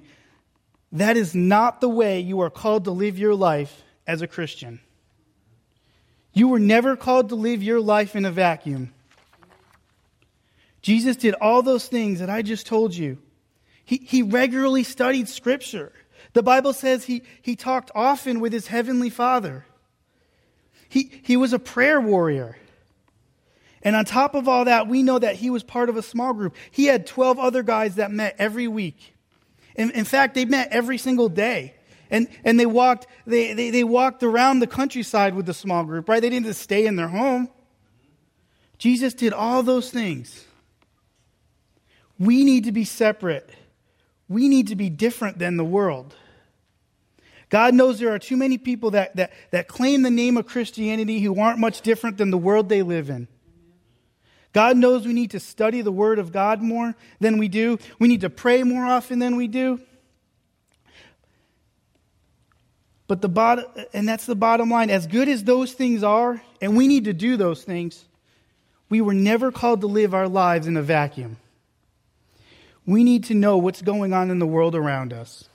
That 0.91 1.17
is 1.17 1.33
not 1.33 1.81
the 1.81 1.89
way 1.89 2.19
you 2.19 2.41
are 2.41 2.49
called 2.49 2.85
to 2.85 2.91
live 2.91 3.17
your 3.17 3.35
life 3.35 3.83
as 4.05 4.21
a 4.21 4.27
Christian. 4.27 4.81
You 6.33 6.47
were 6.47 6.59
never 6.59 6.95
called 6.95 7.29
to 7.29 7.35
live 7.35 7.63
your 7.63 7.79
life 7.79 8.15
in 8.15 8.25
a 8.25 8.31
vacuum. 8.31 8.93
Jesus 10.81 11.15
did 11.15 11.35
all 11.35 11.61
those 11.61 11.87
things 11.87 12.19
that 12.19 12.29
I 12.29 12.41
just 12.41 12.65
told 12.65 12.95
you. 12.95 13.19
He, 13.85 13.97
he 13.97 14.21
regularly 14.21 14.83
studied 14.83 15.29
Scripture. 15.29 15.91
The 16.33 16.43
Bible 16.43 16.73
says 16.73 17.05
he, 17.05 17.23
he 17.41 17.55
talked 17.55 17.91
often 17.93 18.39
with 18.39 18.53
his 18.53 18.67
heavenly 18.67 19.09
Father. 19.09 19.65
He, 20.89 21.11
he 21.23 21.37
was 21.37 21.53
a 21.53 21.59
prayer 21.59 22.01
warrior. 22.01 22.57
And 23.83 23.95
on 23.95 24.05
top 24.05 24.35
of 24.35 24.47
all 24.47 24.65
that, 24.65 24.87
we 24.87 25.03
know 25.03 25.19
that 25.19 25.35
he 25.35 25.49
was 25.49 25.63
part 25.63 25.89
of 25.89 25.97
a 25.97 26.01
small 26.01 26.33
group. 26.33 26.55
He 26.69 26.85
had 26.85 27.07
12 27.07 27.39
other 27.39 27.63
guys 27.63 27.95
that 27.95 28.11
met 28.11 28.35
every 28.37 28.67
week. 28.67 29.15
In, 29.75 29.91
in 29.91 30.05
fact, 30.05 30.35
they 30.35 30.45
met 30.45 30.69
every 30.71 30.97
single 30.97 31.29
day. 31.29 31.75
And, 32.09 32.27
and 32.43 32.59
they, 32.59 32.65
walked, 32.65 33.07
they, 33.25 33.53
they, 33.53 33.69
they 33.69 33.85
walked 33.85 34.21
around 34.21 34.59
the 34.59 34.67
countryside 34.67 35.33
with 35.33 35.45
the 35.45 35.53
small 35.53 35.85
group, 35.85 36.09
right? 36.09 36.21
They 36.21 36.29
didn't 36.29 36.45
just 36.45 36.61
stay 36.61 36.85
in 36.85 36.97
their 36.97 37.07
home. 37.07 37.49
Jesus 38.77 39.13
did 39.13 39.31
all 39.31 39.63
those 39.63 39.91
things. 39.91 40.45
We 42.19 42.43
need 42.43 42.65
to 42.65 42.71
be 42.71 42.83
separate. 42.83 43.49
We 44.27 44.49
need 44.49 44.67
to 44.67 44.75
be 44.75 44.89
different 44.89 45.39
than 45.39 45.57
the 45.57 45.63
world. 45.63 46.15
God 47.49 47.73
knows 47.73 47.99
there 47.99 48.13
are 48.13 48.19
too 48.19 48.37
many 48.37 48.57
people 48.57 48.91
that, 48.91 49.15
that, 49.17 49.33
that 49.51 49.67
claim 49.67 50.03
the 50.03 50.09
name 50.09 50.37
of 50.37 50.45
Christianity 50.45 51.19
who 51.19 51.39
aren't 51.39 51.59
much 51.59 51.81
different 51.81 52.17
than 52.17 52.31
the 52.31 52.37
world 52.37 52.69
they 52.69 52.81
live 52.81 53.09
in. 53.09 53.27
God 54.53 54.77
knows 54.77 55.05
we 55.05 55.13
need 55.13 55.31
to 55.31 55.39
study 55.39 55.81
the 55.81 55.91
Word 55.91 56.19
of 56.19 56.31
God 56.31 56.61
more 56.61 56.95
than 57.19 57.37
we 57.37 57.47
do. 57.47 57.77
We 57.99 58.07
need 58.07 58.21
to 58.21 58.29
pray 58.29 58.63
more 58.63 58.85
often 58.85 59.19
than 59.19 59.35
we 59.35 59.47
do. 59.47 59.79
But 63.07 63.21
the 63.21 63.29
bottom, 63.29 63.65
and 63.93 64.07
that's 64.07 64.25
the 64.25 64.35
bottom 64.35 64.69
line. 64.69 64.89
As 64.89 65.07
good 65.07 65.27
as 65.27 65.43
those 65.43 65.73
things 65.73 66.03
are, 66.03 66.41
and 66.61 66.77
we 66.77 66.87
need 66.87 67.05
to 67.05 67.13
do 67.13 67.37
those 67.37 67.63
things, 67.63 68.05
we 68.89 69.01
were 69.01 69.13
never 69.13 69.51
called 69.51 69.81
to 69.81 69.87
live 69.87 70.13
our 70.13 70.27
lives 70.27 70.67
in 70.67 70.77
a 70.77 70.81
vacuum. 70.81 71.37
We 72.85 73.03
need 73.03 73.25
to 73.25 73.33
know 73.33 73.57
what's 73.57 73.81
going 73.81 74.13
on 74.13 74.31
in 74.31 74.39
the 74.39 74.47
world 74.47 74.75
around 74.75 75.13
us. 75.13 75.49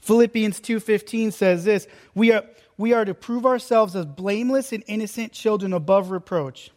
Philippians 0.00 0.60
2:15 0.60 1.32
says 1.32 1.64
this, 1.64 1.86
we 2.14 2.32
are 2.32 2.44
we 2.76 2.94
are 2.94 3.04
to 3.04 3.14
prove 3.14 3.44
ourselves 3.44 3.94
as 3.94 4.06
blameless 4.06 4.72
and 4.72 4.82
innocent 4.86 5.32
children 5.32 5.72
above 5.72 6.10
reproach. 6.10 6.70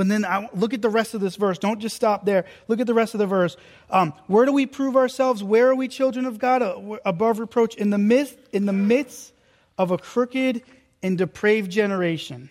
But 0.00 0.08
then 0.08 0.24
I, 0.24 0.48
look 0.54 0.72
at 0.72 0.80
the 0.80 0.88
rest 0.88 1.12
of 1.12 1.20
this 1.20 1.36
verse. 1.36 1.58
Don't 1.58 1.78
just 1.78 1.94
stop 1.94 2.24
there. 2.24 2.46
Look 2.68 2.80
at 2.80 2.86
the 2.86 2.94
rest 2.94 3.12
of 3.12 3.18
the 3.18 3.26
verse. 3.26 3.58
Um, 3.90 4.14
where 4.28 4.46
do 4.46 4.52
we 4.54 4.64
prove 4.64 4.96
ourselves? 4.96 5.44
Where 5.44 5.68
are 5.68 5.74
we 5.74 5.88
children 5.88 6.24
of 6.24 6.38
God 6.38 6.62
uh, 6.62 6.96
above 7.04 7.38
reproach? 7.38 7.74
In 7.74 7.90
the 7.90 7.98
midst, 7.98 8.38
in 8.50 8.64
the 8.64 8.72
midst 8.72 9.34
of 9.76 9.90
a 9.90 9.98
crooked 9.98 10.62
and 11.02 11.18
depraved 11.18 11.70
generation, 11.70 12.48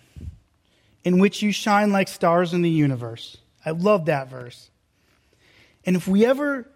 in 1.04 1.18
which 1.18 1.42
you 1.42 1.52
shine 1.52 1.92
like 1.92 2.08
stars 2.08 2.54
in 2.54 2.62
the 2.62 2.70
universe. 2.70 3.36
I 3.66 3.72
love 3.72 4.06
that 4.06 4.30
verse. 4.30 4.70
And 5.88 5.96
if 5.96 6.08
we 6.08 6.28
ever 6.28 6.70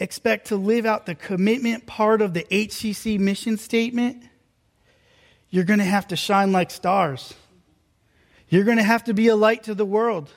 expect 0.00 0.48
to 0.48 0.56
live 0.56 0.86
out 0.86 1.06
the 1.06 1.14
commitment 1.14 1.86
part 1.86 2.20
of 2.20 2.34
the 2.34 2.42
HCC 2.50 3.20
mission 3.20 3.58
statement, 3.58 4.24
you're 5.50 5.62
going 5.62 5.78
to 5.78 5.84
have 5.84 6.08
to 6.08 6.16
shine 6.16 6.50
like 6.50 6.72
stars. 6.72 7.32
You're 8.48 8.64
going 8.64 8.76
to 8.76 8.82
have 8.82 9.04
to 9.04 9.14
be 9.14 9.28
a 9.28 9.36
light 9.36 9.64
to 9.64 9.74
the 9.74 9.84
world. 9.84 10.30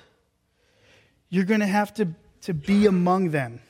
You're 1.30 1.46
going 1.46 1.60
to 1.60 1.68
have 1.68 1.94
to, 1.96 2.10
to 2.42 2.54
be 2.54 2.86
among 2.86 3.32
them. 3.32 3.62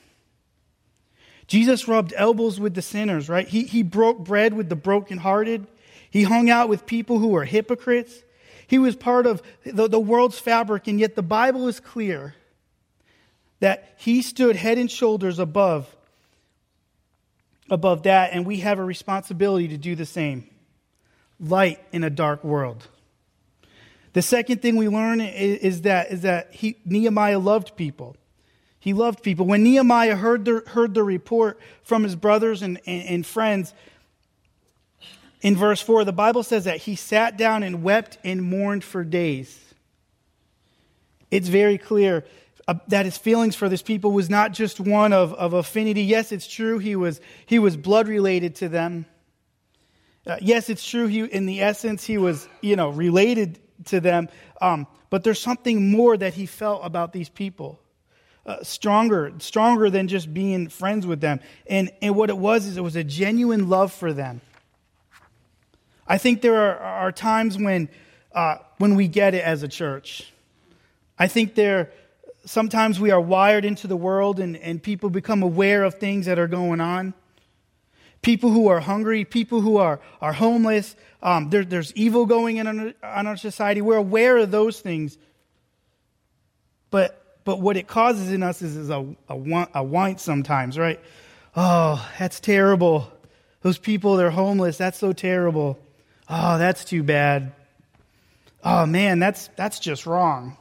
Jesus 1.46 1.88
rubbed 1.88 2.14
elbows 2.16 2.60
with 2.60 2.74
the 2.74 2.82
sinners, 2.82 3.28
right? 3.28 3.46
He, 3.46 3.64
he 3.64 3.82
broke 3.82 4.18
bread 4.20 4.54
with 4.54 4.68
the 4.68 4.76
brokenhearted. 4.76 5.66
He 6.08 6.22
hung 6.22 6.48
out 6.48 6.68
with 6.68 6.86
people 6.86 7.18
who 7.18 7.28
were 7.28 7.44
hypocrites. 7.44 8.22
He 8.66 8.78
was 8.78 8.94
part 8.94 9.26
of 9.26 9.42
the, 9.64 9.88
the 9.88 9.98
world's 9.98 10.38
fabric, 10.38 10.86
and 10.86 11.00
yet 11.00 11.16
the 11.16 11.22
Bible 11.22 11.66
is 11.66 11.80
clear 11.80 12.34
that 13.58 13.94
he 13.98 14.22
stood 14.22 14.56
head 14.56 14.78
and 14.78 14.90
shoulders 14.90 15.38
above 15.38 15.94
above 17.70 18.02
that 18.02 18.30
and 18.32 18.44
we 18.44 18.60
have 18.60 18.80
a 18.80 18.84
responsibility 18.84 19.68
to 19.68 19.76
do 19.76 19.94
the 19.94 20.04
same 20.04 20.44
light 21.38 21.78
in 21.92 22.02
a 22.02 22.10
dark 22.10 22.42
world 22.42 22.88
the 24.12 24.22
second 24.22 24.60
thing 24.62 24.76
we 24.76 24.88
learn 24.88 25.20
is, 25.20 25.58
is 25.60 25.82
that, 25.82 26.10
is 26.10 26.22
that 26.22 26.52
he, 26.52 26.76
Nehemiah 26.84 27.38
loved 27.38 27.76
people. 27.76 28.16
He 28.80 28.94
loved 28.94 29.22
people. 29.22 29.46
When 29.46 29.62
Nehemiah 29.62 30.16
heard 30.16 30.44
the, 30.44 30.62
heard 30.66 30.94
the 30.94 31.04
report 31.04 31.60
from 31.82 32.02
his 32.02 32.16
brothers 32.16 32.62
and, 32.62 32.80
and, 32.86 33.02
and 33.08 33.26
friends, 33.26 33.74
in 35.42 35.56
verse 35.56 35.80
4, 35.80 36.04
the 36.04 36.12
Bible 36.12 36.42
says 36.42 36.64
that 36.64 36.78
he 36.78 36.96
sat 36.96 37.36
down 37.36 37.62
and 37.62 37.82
wept 37.82 38.18
and 38.24 38.42
mourned 38.42 38.82
for 38.82 39.04
days. 39.04 39.58
It's 41.30 41.48
very 41.48 41.78
clear 41.78 42.24
uh, 42.66 42.74
that 42.88 43.04
his 43.04 43.16
feelings 43.16 43.54
for 43.54 43.68
this 43.68 43.82
people 43.82 44.10
was 44.12 44.28
not 44.28 44.52
just 44.52 44.80
one 44.80 45.12
of, 45.12 45.32
of 45.34 45.52
affinity. 45.52 46.02
Yes, 46.02 46.32
it's 46.32 46.46
true, 46.46 46.78
he 46.78 46.96
was, 46.96 47.20
he 47.46 47.58
was 47.58 47.76
blood 47.76 48.08
related 48.08 48.56
to 48.56 48.68
them. 48.68 49.06
Uh, 50.26 50.36
yes, 50.40 50.68
it's 50.68 50.86
true, 50.86 51.06
he, 51.06 51.20
in 51.20 51.46
the 51.46 51.62
essence, 51.62 52.04
he 52.04 52.18
was, 52.18 52.48
you 52.60 52.76
know, 52.76 52.90
related 52.90 53.58
to 53.86 54.00
them. 54.00 54.28
Um, 54.60 54.86
but 55.10 55.24
there's 55.24 55.40
something 55.40 55.90
more 55.90 56.16
that 56.16 56.34
he 56.34 56.46
felt 56.46 56.80
about 56.84 57.12
these 57.12 57.28
people. 57.28 57.80
Uh, 58.46 58.62
stronger, 58.62 59.32
stronger 59.38 59.90
than 59.90 60.08
just 60.08 60.32
being 60.32 60.68
friends 60.68 61.06
with 61.06 61.20
them. 61.20 61.40
And, 61.66 61.90
and 62.00 62.16
what 62.16 62.30
it 62.30 62.38
was 62.38 62.66
is 62.66 62.76
it 62.76 62.80
was 62.80 62.96
a 62.96 63.04
genuine 63.04 63.68
love 63.68 63.92
for 63.92 64.12
them. 64.12 64.40
I 66.06 66.18
think 66.18 66.40
there 66.40 66.56
are, 66.56 66.78
are 66.78 67.12
times 67.12 67.58
when, 67.58 67.88
uh, 68.32 68.56
when 68.78 68.94
we 68.94 69.08
get 69.08 69.34
it 69.34 69.44
as 69.44 69.62
a 69.62 69.68
church. 69.68 70.32
I 71.18 71.28
think 71.28 71.54
there, 71.54 71.92
sometimes 72.46 72.98
we 72.98 73.10
are 73.10 73.20
wired 73.20 73.64
into 73.64 73.86
the 73.86 73.96
world 73.96 74.40
and, 74.40 74.56
and 74.56 74.82
people 74.82 75.10
become 75.10 75.42
aware 75.42 75.84
of 75.84 75.94
things 75.94 76.26
that 76.26 76.38
are 76.38 76.48
going 76.48 76.80
on 76.80 77.14
people 78.22 78.50
who 78.50 78.68
are 78.68 78.80
hungry, 78.80 79.24
people 79.24 79.60
who 79.60 79.76
are, 79.76 80.00
are 80.20 80.32
homeless. 80.32 80.96
Um, 81.22 81.50
there, 81.50 81.64
there's 81.64 81.92
evil 81.94 82.26
going 82.26 82.56
in 82.56 82.66
on, 82.66 82.94
on 83.02 83.26
our 83.26 83.36
society. 83.36 83.80
We're 83.80 83.96
aware 83.96 84.36
of 84.38 84.50
those 84.50 84.80
things. 84.80 85.18
But, 86.90 87.40
but 87.44 87.60
what 87.60 87.76
it 87.76 87.86
causes 87.86 88.32
in 88.32 88.42
us 88.42 88.62
is, 88.62 88.76
is 88.76 88.90
a, 88.90 89.06
a, 89.28 89.36
want, 89.36 89.70
a 89.74 89.82
want 89.82 90.20
sometimes, 90.20 90.78
right? 90.78 91.00
Oh, 91.56 92.06
that's 92.18 92.40
terrible. 92.40 93.10
Those 93.62 93.78
people, 93.78 94.16
they're 94.16 94.30
homeless. 94.30 94.76
That's 94.76 94.98
so 94.98 95.12
terrible. 95.12 95.78
Oh, 96.28 96.58
that's 96.58 96.84
too 96.84 97.02
bad. 97.02 97.52
Oh 98.62 98.86
man, 98.86 99.18
that's 99.18 99.48
that's 99.56 99.80
just 99.80 100.06
wrong. 100.06 100.56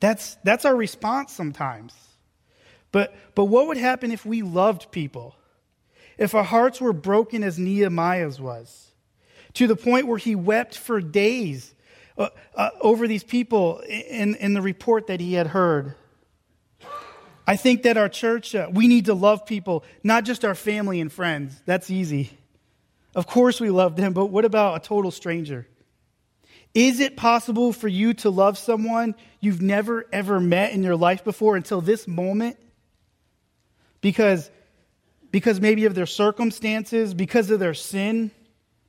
That's 0.00 0.36
that's 0.42 0.64
our 0.64 0.74
response 0.74 1.32
sometimes. 1.32 1.94
But 2.92 3.14
but 3.34 3.44
what 3.44 3.68
would 3.68 3.76
happen 3.76 4.10
if 4.10 4.26
we 4.26 4.42
loved 4.42 4.90
people? 4.90 5.34
If 6.18 6.34
our 6.34 6.44
hearts 6.44 6.80
were 6.80 6.92
broken 6.92 7.42
as 7.42 7.58
Nehemiah's 7.58 8.40
was, 8.40 8.92
to 9.54 9.66
the 9.66 9.76
point 9.76 10.06
where 10.06 10.18
he 10.18 10.34
wept 10.34 10.76
for 10.76 11.00
days 11.00 11.74
uh, 12.18 12.28
uh, 12.54 12.70
over 12.80 13.06
these 13.06 13.24
people 13.24 13.80
in, 13.80 14.34
in 14.36 14.54
the 14.54 14.62
report 14.62 15.08
that 15.08 15.20
he 15.20 15.34
had 15.34 15.48
heard. 15.48 15.94
I 17.46 17.56
think 17.56 17.82
that 17.82 17.96
our 17.96 18.08
church, 18.08 18.54
uh, 18.54 18.68
we 18.72 18.88
need 18.88 19.04
to 19.04 19.14
love 19.14 19.46
people, 19.46 19.84
not 20.02 20.24
just 20.24 20.44
our 20.44 20.54
family 20.54 21.00
and 21.00 21.12
friends. 21.12 21.60
That's 21.64 21.90
easy. 21.90 22.30
Of 23.14 23.26
course, 23.26 23.60
we 23.60 23.70
love 23.70 23.96
them, 23.96 24.12
but 24.12 24.26
what 24.26 24.44
about 24.44 24.76
a 24.76 24.86
total 24.86 25.10
stranger? 25.10 25.66
Is 26.74 27.00
it 27.00 27.16
possible 27.16 27.72
for 27.72 27.88
you 27.88 28.12
to 28.14 28.30
love 28.30 28.58
someone 28.58 29.14
you've 29.40 29.62
never 29.62 30.06
ever 30.12 30.38
met 30.40 30.72
in 30.72 30.82
your 30.82 30.96
life 30.96 31.24
before 31.24 31.56
until 31.56 31.80
this 31.80 32.06
moment? 32.06 32.58
Because 34.02 34.50
because 35.30 35.60
maybe 35.60 35.84
of 35.84 35.94
their 35.94 36.06
circumstances, 36.06 37.14
because 37.14 37.50
of 37.50 37.60
their 37.60 37.74
sin, 37.74 38.30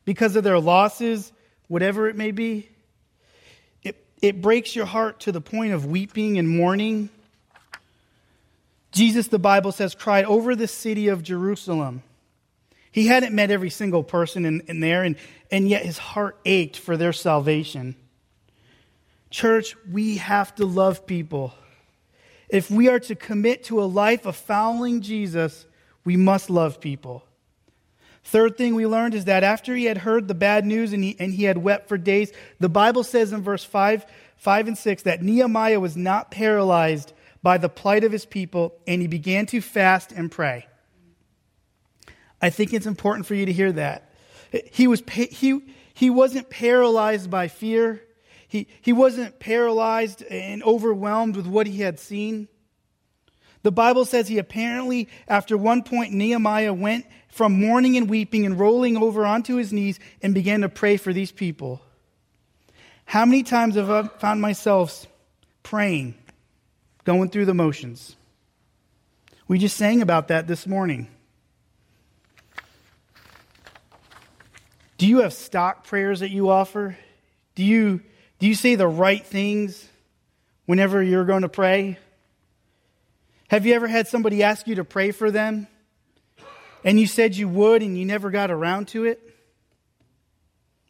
because 0.05 0.35
of 0.35 0.43
their 0.43 0.59
losses, 0.59 1.31
whatever 1.67 2.07
it 2.07 2.15
may 2.15 2.31
be. 2.31 2.69
It, 3.83 4.05
it 4.21 4.41
breaks 4.41 4.75
your 4.75 4.85
heart 4.85 5.21
to 5.21 5.31
the 5.31 5.41
point 5.41 5.73
of 5.73 5.85
weeping 5.85 6.37
and 6.37 6.47
mourning. 6.47 7.09
Jesus, 8.91 9.27
the 9.27 9.39
Bible 9.39 9.71
says, 9.71 9.93
cried 9.93 10.25
over 10.25 10.55
the 10.55 10.67
city 10.67 11.09
of 11.09 11.23
Jerusalem. 11.23 12.03
He 12.91 13.07
hadn't 13.07 13.35
met 13.35 13.51
every 13.51 13.69
single 13.69 14.03
person 14.03 14.45
in, 14.45 14.61
in 14.61 14.79
there, 14.79 15.03
and, 15.03 15.17
and 15.51 15.69
yet 15.69 15.85
his 15.85 15.97
heart 15.97 16.39
ached 16.45 16.79
for 16.79 16.97
their 16.97 17.13
salvation. 17.13 17.95
Church, 19.29 19.75
we 19.91 20.17
have 20.17 20.55
to 20.55 20.65
love 20.65 21.05
people. 21.05 21.53
If 22.49 22.71
we 22.71 22.87
are 22.87 22.99
to 23.01 23.13
commit 23.13 23.65
to 23.65 23.81
a 23.81 23.85
life 23.85 24.25
of 24.25 24.37
following 24.37 25.01
Jesus, 25.01 25.65
we 26.07 26.15
must 26.15 26.49
love 26.49 26.79
people. 26.79 27.25
Third 28.23 28.57
thing 28.57 28.75
we 28.75 28.87
learned 28.87 29.13
is 29.13 29.25
that 29.25 29.43
after 29.43 29.75
he 29.75 29.83
had 29.83 29.97
heard 29.97 30.29
the 30.29 30.33
bad 30.33 30.65
news 30.65 30.93
and 30.93 31.03
he, 31.03 31.17
and 31.19 31.33
he 31.33 31.43
had 31.43 31.57
wept 31.57 31.89
for 31.89 31.97
days, 31.97 32.31
the 32.61 32.69
Bible 32.69 33.03
says 33.03 33.33
in 33.33 33.41
verse 33.41 33.65
5, 33.65 34.05
5 34.37 34.67
and 34.69 34.77
6 34.77 35.03
that 35.03 35.21
Nehemiah 35.21 35.81
was 35.81 35.97
not 35.97 36.31
paralyzed 36.31 37.11
by 37.43 37.57
the 37.57 37.67
plight 37.67 38.05
of 38.05 38.13
his 38.13 38.25
people 38.25 38.73
and 38.87 39.01
he 39.01 39.07
began 39.09 39.47
to 39.47 39.59
fast 39.59 40.13
and 40.13 40.31
pray. 40.31 40.65
I 42.41 42.51
think 42.51 42.73
it's 42.73 42.85
important 42.85 43.25
for 43.25 43.35
you 43.35 43.45
to 43.45 43.51
hear 43.51 43.73
that. 43.73 44.09
He, 44.71 44.87
was, 44.87 45.03
he, 45.09 45.61
he 45.93 46.09
wasn't 46.09 46.49
paralyzed 46.49 47.29
by 47.29 47.49
fear. 47.49 48.01
He, 48.47 48.69
he 48.81 48.93
wasn't 48.93 49.39
paralyzed 49.39 50.23
and 50.23 50.63
overwhelmed 50.63 51.35
with 51.35 51.47
what 51.47 51.67
he 51.67 51.81
had 51.81 51.99
seen. 51.99 52.47
The 53.67 53.71
Bible 53.71 54.05
says 54.05 54.29
he 54.29 54.37
apparently, 54.37 55.09
after 55.27 55.57
one 55.57 55.83
point, 55.83 56.13
Nehemiah 56.13 56.71
went 56.71 57.05
from 57.27 57.59
mourning 57.59 57.97
and 57.97 58.09
weeping 58.09 58.45
and 58.45 58.57
rolling 58.57 58.95
over 58.95 59.25
onto 59.25 59.57
his 59.57 59.73
knees 59.73 59.99
and 60.21 60.33
began 60.33 60.61
to 60.61 60.69
pray 60.69 60.95
for 60.95 61.11
these 61.11 61.33
people. 61.33 61.81
How 63.03 63.25
many 63.25 63.43
times 63.43 63.75
have 63.75 63.89
I 63.89 64.03
found 64.03 64.39
myself 64.39 65.05
praying, 65.63 66.15
going 67.03 67.29
through 67.29 67.43
the 67.43 67.53
motions? 67.53 68.15
We 69.49 69.59
just 69.59 69.75
sang 69.75 70.01
about 70.01 70.29
that 70.29 70.47
this 70.47 70.65
morning. 70.65 71.09
Do 74.97 75.07
you 75.07 75.23
have 75.23 75.33
stock 75.33 75.85
prayers 75.85 76.21
that 76.21 76.31
you 76.31 76.49
offer? 76.49 76.97
Do 77.55 77.65
you, 77.65 77.99
do 78.39 78.47
you 78.47 78.55
say 78.55 78.75
the 78.75 78.87
right 78.87 79.25
things 79.25 79.85
whenever 80.67 81.03
you're 81.03 81.25
going 81.25 81.41
to 81.41 81.49
pray? 81.49 81.99
Have 83.47 83.65
you 83.65 83.73
ever 83.73 83.87
had 83.87 84.07
somebody 84.07 84.43
ask 84.43 84.67
you 84.67 84.75
to 84.75 84.83
pray 84.83 85.11
for 85.11 85.31
them 85.31 85.67
and 86.83 86.99
you 86.99 87.07
said 87.07 87.35
you 87.35 87.47
would 87.47 87.81
and 87.81 87.97
you 87.97 88.05
never 88.05 88.29
got 88.29 88.51
around 88.51 88.89
to 88.89 89.05
it? 89.05 89.21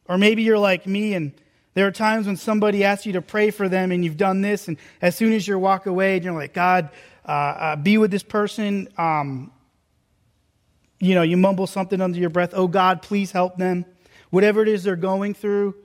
Or 0.05 0.17
maybe 0.17 0.41
you're 0.43 0.57
like 0.57 0.87
me 0.87 1.13
and 1.13 1.33
there 1.75 1.85
are 1.85 1.91
times 1.91 2.25
when 2.25 2.37
somebody 2.37 2.83
asks 2.83 3.05
you 3.05 3.13
to 3.13 3.21
pray 3.21 3.51
for 3.51 3.69
them 3.69 3.91
and 3.91 4.03
you've 4.03 4.17
done 4.17 4.41
this, 4.41 4.67
and 4.67 4.77
as 4.99 5.15
soon 5.15 5.31
as 5.31 5.47
you 5.47 5.59
walk 5.59 5.85
away, 5.85 6.19
you're 6.19 6.33
like, 6.33 6.51
God, 6.51 6.89
uh, 7.23 7.31
uh, 7.31 7.75
be 7.75 7.99
with 7.99 8.09
this 8.09 8.23
person. 8.23 8.87
Um, 8.97 9.51
you 10.99 11.13
know, 11.13 11.21
you 11.21 11.37
mumble 11.37 11.67
something 11.67 12.01
under 12.01 12.17
your 12.17 12.31
breath, 12.31 12.53
oh 12.55 12.67
God, 12.67 13.03
please 13.03 13.31
help 13.31 13.57
them. 13.57 13.85
whatever 14.29 14.61
it 14.61 14.67
is 14.67 14.83
they're 14.83 14.95
going 14.95 15.33
through, 15.33 15.75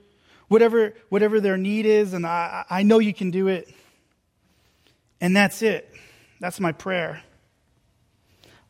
whatever, 0.47 0.93
whatever 1.09 1.39
their 1.39 1.57
need 1.57 1.85
is, 1.85 2.13
and 2.13 2.25
I, 2.25 2.65
I 2.69 2.83
know 2.83 2.99
you 2.99 3.13
can 3.13 3.31
do 3.31 3.47
it. 3.47 3.73
And 5.21 5.35
that's 5.35 5.61
it. 5.61 5.89
That's 6.39 6.59
my 6.59 6.71
prayer. 6.71 7.23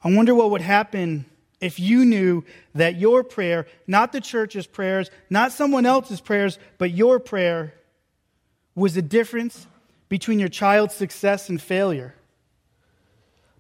I 0.03 0.13
wonder 0.13 0.35
what 0.35 0.51
would 0.51 0.61
happen 0.61 1.25
if 1.61 1.79
you 1.79 2.03
knew 2.03 2.43
that 2.75 2.97
your 2.97 3.23
prayer, 3.23 3.65
not 3.87 4.11
the 4.11 4.19
church's 4.19 4.67
prayers, 4.67 5.09
not 5.29 5.53
someone 5.53 5.85
else's 5.85 6.19
prayers, 6.19 6.59
but 6.77 6.91
your 6.91 7.19
prayer 7.19 7.73
was 8.75 8.95
the 8.95 9.01
difference 9.01 9.65
between 10.09 10.39
your 10.39 10.49
child's 10.49 10.93
success 10.93 11.49
and 11.49 11.61
failure, 11.61 12.15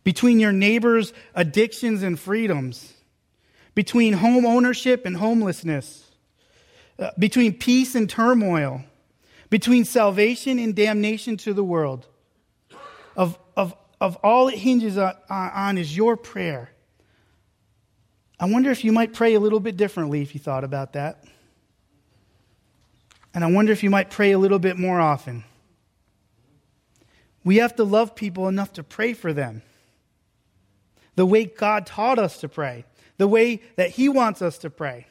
between 0.03 0.39
your 0.39 0.51
neighbor's 0.51 1.13
addictions 1.33 2.03
and 2.03 2.19
freedoms, 2.19 2.93
between 3.73 4.13
home 4.13 4.45
ownership 4.45 5.05
and 5.05 5.17
homelessness, 5.17 6.11
uh, 6.99 7.11
between 7.17 7.53
peace 7.53 7.95
and 7.95 8.09
turmoil, 8.09 8.83
between 9.49 9.85
salvation 9.85 10.59
and 10.59 10.75
damnation 10.75 11.37
to 11.37 11.53
the 11.53 11.63
world. 11.63 12.05
Of, 13.15 13.37
of, 14.03 14.17
all 14.17 14.49
it 14.49 14.57
hinges 14.57 14.97
on, 14.97 15.15
on 15.29 15.77
is 15.77 15.95
your 15.95 16.17
prayer. 16.17 16.69
I 18.37 18.45
wonder 18.45 18.69
if 18.69 18.83
you 18.83 18.91
might 18.91 19.13
pray 19.13 19.33
a 19.33 19.39
little 19.39 19.61
bit 19.61 19.77
differently 19.77 20.21
if 20.21 20.33
you 20.33 20.41
thought 20.41 20.65
about 20.65 20.93
that. 20.93 21.23
And 23.33 23.45
I 23.45 23.47
wonder 23.49 23.71
if 23.71 23.81
you 23.81 23.89
might 23.89 24.11
pray 24.11 24.33
a 24.33 24.37
little 24.37 24.59
bit 24.59 24.77
more 24.77 24.99
often. 24.99 25.45
We 27.45 27.57
have 27.57 27.77
to 27.77 27.85
love 27.85 28.13
people 28.13 28.49
enough 28.49 28.73
to 28.73 28.83
pray 28.83 29.13
for 29.13 29.31
them. 29.31 29.61
The 31.15 31.25
way 31.25 31.45
God 31.45 31.85
taught 31.85 32.19
us 32.19 32.41
to 32.41 32.49
pray, 32.49 32.83
the 33.17 33.27
way 33.27 33.61
that 33.77 33.91
he 33.91 34.09
wants 34.09 34.41
us 34.41 34.57
to 34.59 34.69
pray. 34.69 35.07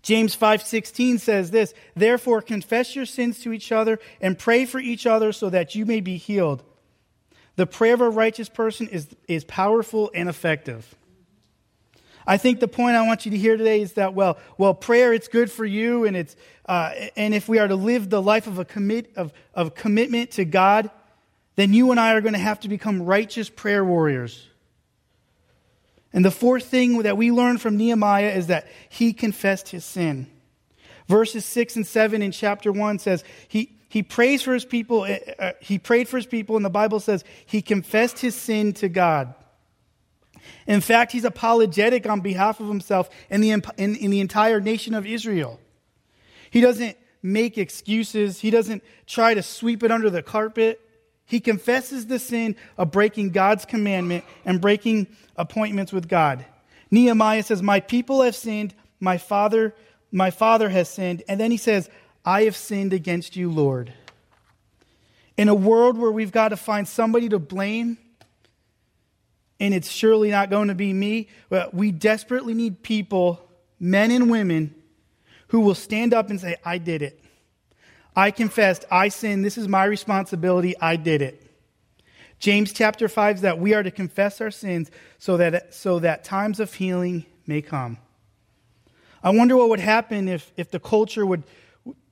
James 0.00 0.34
5:16 0.34 1.18
says 1.18 1.50
this, 1.50 1.74
"Therefore 1.94 2.40
confess 2.40 2.96
your 2.96 3.06
sins 3.06 3.40
to 3.40 3.52
each 3.52 3.70
other 3.70 3.98
and 4.20 4.38
pray 4.38 4.64
for 4.64 4.78
each 4.78 5.06
other 5.06 5.30
so 5.30 5.50
that 5.50 5.74
you 5.74 5.84
may 5.84 6.00
be 6.00 6.16
healed." 6.16 6.64
The 7.56 7.66
prayer 7.66 7.94
of 7.94 8.00
a 8.00 8.10
righteous 8.10 8.48
person 8.48 8.88
is, 8.88 9.08
is 9.28 9.44
powerful 9.44 10.10
and 10.14 10.28
effective. 10.28 10.94
I 12.26 12.36
think 12.36 12.60
the 12.60 12.68
point 12.68 12.96
I 12.96 13.06
want 13.06 13.24
you 13.24 13.30
to 13.30 13.38
hear 13.38 13.56
today 13.56 13.80
is 13.80 13.94
that, 13.94 14.14
well, 14.14 14.38
well, 14.58 14.74
prayer, 14.74 15.12
it's 15.12 15.28
good 15.28 15.50
for 15.50 15.64
you, 15.64 16.04
and, 16.04 16.16
it's, 16.16 16.36
uh, 16.66 16.92
and 17.16 17.32
if 17.34 17.48
we 17.48 17.58
are 17.58 17.68
to 17.68 17.76
live 17.76 18.10
the 18.10 18.20
life 18.20 18.46
of 18.46 18.58
a 18.58 18.64
commit, 18.64 19.12
of, 19.16 19.32
of 19.54 19.74
commitment 19.74 20.32
to 20.32 20.44
God, 20.44 20.90
then 21.54 21.72
you 21.72 21.90
and 21.92 22.00
I 22.00 22.14
are 22.14 22.20
going 22.20 22.34
to 22.34 22.38
have 22.38 22.60
to 22.60 22.68
become 22.68 23.02
righteous 23.02 23.48
prayer 23.48 23.84
warriors. 23.84 24.48
And 26.12 26.24
the 26.24 26.30
fourth 26.30 26.64
thing 26.64 27.02
that 27.02 27.16
we 27.16 27.30
learn 27.30 27.58
from 27.58 27.76
Nehemiah 27.76 28.30
is 28.30 28.48
that 28.48 28.66
he 28.88 29.12
confessed 29.12 29.68
his 29.68 29.84
sin. 29.84 30.26
Verses 31.08 31.44
6 31.44 31.76
and 31.76 31.86
7 31.86 32.22
in 32.22 32.32
chapter 32.32 32.72
1 32.72 32.98
says, 32.98 33.22
he, 33.46 33.75
he 33.96 34.02
prays 34.02 34.42
for 34.42 34.52
his 34.52 34.66
people, 34.66 35.08
uh, 35.38 35.52
he 35.58 35.78
prayed 35.78 36.06
for 36.06 36.18
his 36.18 36.26
people, 36.26 36.54
and 36.56 36.62
the 36.62 36.68
Bible 36.68 37.00
says 37.00 37.24
he 37.46 37.62
confessed 37.62 38.18
his 38.18 38.34
sin 38.34 38.74
to 38.74 38.90
God. 38.90 39.34
In 40.66 40.82
fact, 40.82 41.12
he's 41.12 41.24
apologetic 41.24 42.06
on 42.06 42.20
behalf 42.20 42.60
of 42.60 42.68
himself 42.68 43.08
and 43.30 43.42
the, 43.42 43.52
in, 43.52 43.96
in 43.96 44.10
the 44.10 44.20
entire 44.20 44.60
nation 44.60 44.92
of 44.92 45.06
Israel. 45.06 45.58
He 46.50 46.60
doesn't 46.60 46.94
make 47.22 47.56
excuses, 47.56 48.38
he 48.38 48.50
doesn't 48.50 48.84
try 49.06 49.32
to 49.32 49.42
sweep 49.42 49.82
it 49.82 49.90
under 49.90 50.10
the 50.10 50.22
carpet. 50.22 50.78
He 51.24 51.40
confesses 51.40 52.06
the 52.06 52.18
sin 52.18 52.54
of 52.76 52.90
breaking 52.90 53.30
God's 53.30 53.64
commandment 53.64 54.24
and 54.44 54.60
breaking 54.60 55.06
appointments 55.36 55.90
with 55.90 56.06
God. 56.06 56.44
Nehemiah 56.90 57.42
says, 57.42 57.62
My 57.62 57.80
people 57.80 58.20
have 58.20 58.36
sinned, 58.36 58.74
my 59.00 59.16
father, 59.16 59.74
my 60.12 60.30
father 60.30 60.68
has 60.68 60.90
sinned. 60.90 61.22
And 61.28 61.40
then 61.40 61.50
he 61.50 61.56
says, 61.56 61.88
I 62.26 62.42
have 62.42 62.56
sinned 62.56 62.92
against 62.92 63.36
you, 63.36 63.50
Lord. 63.50 63.92
In 65.36 65.48
a 65.48 65.54
world 65.54 65.96
where 65.96 66.10
we've 66.10 66.32
got 66.32 66.48
to 66.48 66.56
find 66.56 66.88
somebody 66.88 67.28
to 67.28 67.38
blame, 67.38 67.98
and 69.60 69.72
it's 69.72 69.88
surely 69.88 70.30
not 70.30 70.50
going 70.50 70.68
to 70.68 70.74
be 70.74 70.92
me. 70.92 71.28
We 71.72 71.92
desperately 71.92 72.52
need 72.52 72.82
people, 72.82 73.48
men 73.78 74.10
and 74.10 74.28
women, 74.28 74.74
who 75.48 75.60
will 75.60 75.76
stand 75.76 76.12
up 76.12 76.28
and 76.28 76.40
say, 76.40 76.56
I 76.64 76.78
did 76.78 77.00
it. 77.00 77.22
I 78.16 78.30
confessed, 78.30 78.84
I 78.90 79.08
sinned, 79.08 79.44
this 79.44 79.56
is 79.56 79.68
my 79.68 79.84
responsibility, 79.84 80.74
I 80.80 80.96
did 80.96 81.22
it. 81.22 81.42
James 82.38 82.72
chapter 82.72 83.08
5 83.08 83.36
is 83.36 83.42
that 83.42 83.58
we 83.58 83.72
are 83.72 83.82
to 83.82 83.90
confess 83.90 84.40
our 84.40 84.50
sins 84.50 84.90
so 85.18 85.36
that, 85.36 85.72
so 85.74 85.98
that 86.00 86.24
times 86.24 86.58
of 86.58 86.74
healing 86.74 87.26
may 87.46 87.62
come. 87.62 87.98
I 89.22 89.30
wonder 89.30 89.56
what 89.56 89.68
would 89.68 89.80
happen 89.80 90.28
if, 90.28 90.50
if 90.56 90.70
the 90.70 90.80
culture 90.80 91.24
would, 91.24 91.44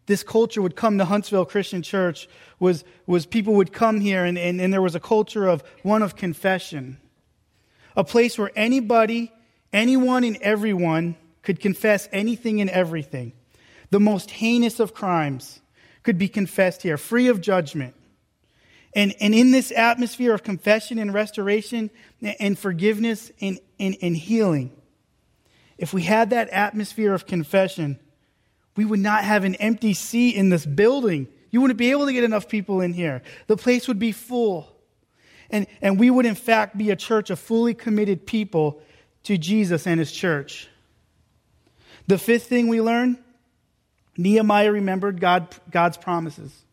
this 0.06 0.22
culture 0.22 0.60
would 0.60 0.76
come 0.76 0.98
to 0.98 1.04
Huntsville 1.04 1.44
Christian 1.44 1.82
Church, 1.82 2.28
was, 2.58 2.84
was 3.06 3.26
people 3.26 3.54
would 3.54 3.72
come 3.72 4.00
here 4.00 4.24
and, 4.24 4.36
and, 4.38 4.60
and 4.60 4.72
there 4.72 4.82
was 4.82 4.94
a 4.94 5.00
culture 5.00 5.46
of 5.46 5.62
one 5.82 6.02
of 6.02 6.16
confession 6.16 6.98
a 7.96 8.04
place 8.04 8.38
where 8.38 8.50
anybody, 8.56 9.32
anyone, 9.72 10.24
and 10.24 10.36
everyone 10.38 11.16
could 11.42 11.60
confess 11.60 12.08
anything 12.12 12.60
and 12.60 12.70
everything. 12.70 13.32
The 13.90 14.00
most 14.00 14.30
heinous 14.30 14.80
of 14.80 14.94
crimes 14.94 15.60
could 16.02 16.18
be 16.18 16.28
confessed 16.28 16.82
here, 16.82 16.96
free 16.96 17.28
of 17.28 17.40
judgment. 17.40 17.94
And, 18.94 19.14
and 19.20 19.34
in 19.34 19.50
this 19.50 19.72
atmosphere 19.72 20.34
of 20.34 20.42
confession 20.42 20.98
and 20.98 21.12
restoration 21.12 21.90
and 22.38 22.58
forgiveness 22.58 23.30
and, 23.40 23.58
and, 23.78 23.96
and 24.00 24.16
healing, 24.16 24.70
if 25.78 25.92
we 25.92 26.02
had 26.02 26.30
that 26.30 26.48
atmosphere 26.50 27.12
of 27.12 27.26
confession, 27.26 27.98
we 28.76 28.84
would 28.84 29.00
not 29.00 29.24
have 29.24 29.44
an 29.44 29.54
empty 29.56 29.94
seat 29.94 30.36
in 30.36 30.48
this 30.48 30.66
building. 30.66 31.28
You 31.50 31.60
wouldn't 31.60 31.78
be 31.78 31.90
able 31.90 32.06
to 32.06 32.12
get 32.12 32.24
enough 32.24 32.48
people 32.48 32.80
in 32.80 32.92
here. 32.92 33.22
The 33.46 33.56
place 33.56 33.86
would 33.86 33.98
be 33.98 34.12
full. 34.12 34.68
And, 35.50 35.66
and 35.80 36.00
we 36.00 36.10
would, 36.10 36.26
in 36.26 36.34
fact, 36.34 36.76
be 36.76 36.90
a 36.90 36.96
church 36.96 37.30
of 37.30 37.38
fully 37.38 37.74
committed 37.74 38.26
people 38.26 38.80
to 39.24 39.38
Jesus 39.38 39.86
and 39.86 40.00
his 40.00 40.10
church. 40.10 40.68
The 42.06 42.18
fifth 42.18 42.46
thing 42.46 42.68
we 42.68 42.80
learn 42.80 43.18
Nehemiah 44.16 44.70
remembered 44.70 45.20
God, 45.20 45.48
God's 45.70 45.96
promises. 45.96 46.63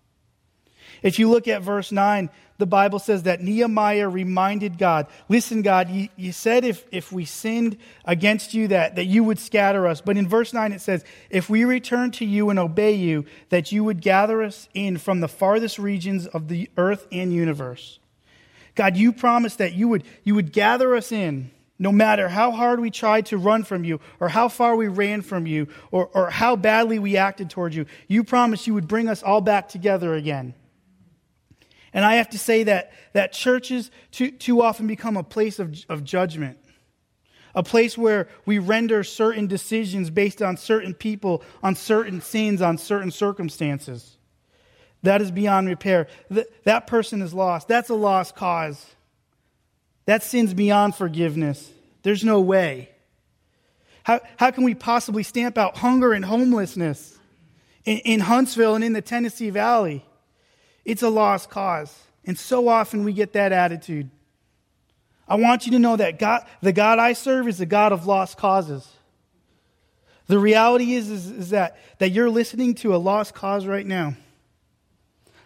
If 1.01 1.17
you 1.17 1.29
look 1.29 1.47
at 1.47 1.61
verse 1.61 1.91
9, 1.91 2.29
the 2.57 2.65
Bible 2.67 2.99
says 2.99 3.23
that 3.23 3.41
Nehemiah 3.41 4.07
reminded 4.07 4.77
God, 4.77 5.07
Listen, 5.27 5.63
God, 5.63 5.89
you, 5.89 6.09
you, 6.15 6.31
said 6.31 6.63
if, 6.63 6.85
if 6.91 7.11
we 7.11 7.25
sinned 7.25 7.77
against 8.05 8.53
you 8.53 8.67
that, 8.67 8.95
that 8.97 9.05
you 9.05 9.23
would 9.23 9.39
scatter 9.39 9.87
us. 9.87 9.99
But 9.99 10.17
in 10.17 10.27
verse 10.27 10.53
9 10.53 10.71
it 10.71 10.81
says, 10.81 11.03
If 11.31 11.49
we 11.49 11.65
return 11.65 12.11
to 12.11 12.25
you 12.25 12.51
and 12.51 12.59
obey 12.59 12.93
you, 12.93 13.25
that 13.49 13.71
you 13.71 13.83
would 13.83 14.01
gather 14.01 14.43
us 14.43 14.69
in 14.75 14.97
from 14.97 15.21
the 15.21 15.27
farthest 15.27 15.79
regions 15.79 16.27
of 16.27 16.49
the 16.49 16.69
earth 16.77 17.07
and 17.11 17.33
universe. 17.33 17.97
God, 18.75 18.95
you 18.95 19.11
promised 19.11 19.57
that 19.57 19.73
you 19.73 19.87
would, 19.87 20.03
you 20.23 20.35
would 20.35 20.53
gather 20.53 20.95
us 20.95 21.11
in 21.11 21.49
no 21.79 21.91
matter 21.91 22.29
how 22.29 22.51
hard 22.51 22.79
we 22.79 22.91
tried 22.91 23.25
to 23.25 23.39
run 23.39 23.63
from 23.63 23.83
you, 23.83 23.99
or 24.19 24.29
how 24.29 24.47
far 24.47 24.75
we 24.75 24.87
ran 24.87 25.23
from 25.23 25.47
you, 25.47 25.67
or, 25.89 26.11
or 26.13 26.29
how 26.29 26.55
badly 26.55 26.99
we 26.99 27.17
acted 27.17 27.49
towards 27.49 27.75
you. 27.75 27.87
You 28.07 28.23
promised 28.23 28.67
you 28.67 28.75
would 28.75 28.87
bring 28.87 29.09
us 29.09 29.23
all 29.23 29.41
back 29.41 29.67
together 29.67 30.13
again. 30.13 30.53
And 31.93 32.05
I 32.05 32.15
have 32.15 32.29
to 32.29 32.37
say 32.37 32.63
that, 32.63 32.93
that 33.13 33.33
churches 33.33 33.91
too, 34.11 34.31
too 34.31 34.61
often 34.61 34.87
become 34.87 35.17
a 35.17 35.23
place 35.23 35.59
of, 35.59 35.75
of 35.89 36.03
judgment, 36.03 36.57
a 37.53 37.63
place 37.63 37.97
where 37.97 38.29
we 38.45 38.59
render 38.59 39.03
certain 39.03 39.47
decisions 39.47 40.09
based 40.09 40.41
on 40.41 40.55
certain 40.55 40.93
people, 40.93 41.43
on 41.61 41.75
certain 41.75 42.21
sins, 42.21 42.61
on 42.61 42.77
certain 42.77 43.11
circumstances. 43.11 44.17
That 45.03 45.21
is 45.21 45.31
beyond 45.31 45.67
repair. 45.67 46.07
that 46.63 46.87
person 46.87 47.21
is 47.21 47.33
lost. 47.33 47.67
That's 47.67 47.89
a 47.89 47.95
lost 47.95 48.35
cause. 48.35 48.85
That 50.05 50.23
sin's 50.23 50.53
beyond 50.53 50.95
forgiveness. 50.95 51.71
There's 52.03 52.23
no 52.23 52.39
way. 52.39 52.89
How, 54.03 54.21
how 54.37 54.51
can 54.51 54.63
we 54.63 54.73
possibly 54.73 55.23
stamp 55.23 55.57
out 55.57 55.77
hunger 55.77 56.13
and 56.13 56.25
homelessness 56.25 57.19
in, 57.85 57.97
in 57.99 58.19
Huntsville 58.21 58.75
and 58.75 58.83
in 58.83 58.93
the 58.93 59.01
Tennessee 59.01 59.49
Valley? 59.49 60.05
It's 60.85 61.03
a 61.03 61.09
lost 61.09 61.49
cause. 61.49 61.95
And 62.25 62.37
so 62.37 62.67
often 62.67 63.03
we 63.03 63.13
get 63.13 63.33
that 63.33 63.51
attitude. 63.51 64.09
I 65.27 65.35
want 65.35 65.65
you 65.65 65.71
to 65.73 65.79
know 65.79 65.95
that 65.95 66.19
God, 66.19 66.45
the 66.61 66.73
God 66.73 66.99
I 66.99 67.13
serve 67.13 67.47
is 67.47 67.57
the 67.57 67.65
God 67.65 67.91
of 67.91 68.05
lost 68.05 68.37
causes. 68.37 68.87
The 70.27 70.39
reality 70.39 70.93
is, 70.93 71.09
is, 71.09 71.29
is 71.29 71.49
that, 71.51 71.77
that 71.99 72.09
you're 72.09 72.29
listening 72.29 72.75
to 72.75 72.95
a 72.95 72.97
lost 72.97 73.33
cause 73.33 73.65
right 73.65 73.85
now. 73.85 74.15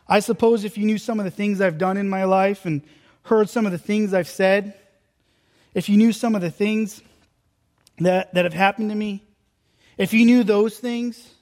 I 0.07 0.19
suppose 0.19 0.63
if 0.63 0.77
you 0.77 0.85
knew 0.85 0.97
some 0.97 1.19
of 1.19 1.25
the 1.25 1.31
things 1.31 1.61
I've 1.61 1.77
done 1.77 1.97
in 1.97 2.09
my 2.09 2.23
life 2.25 2.65
and 2.65 2.81
heard 3.23 3.49
some 3.49 3.65
of 3.65 3.71
the 3.71 3.77
things 3.77 4.13
I've 4.13 4.27
said, 4.27 4.73
if 5.73 5.89
you 5.89 5.97
knew 5.97 6.11
some 6.11 6.35
of 6.35 6.41
the 6.41 6.51
things 6.51 7.01
that, 7.99 8.33
that 8.33 8.45
have 8.45 8.53
happened 8.53 8.89
to 8.89 8.95
me, 8.95 9.23
if 9.97 10.13
you 10.13 10.25
knew 10.25 10.43
those 10.43 10.77
things, 10.77 11.34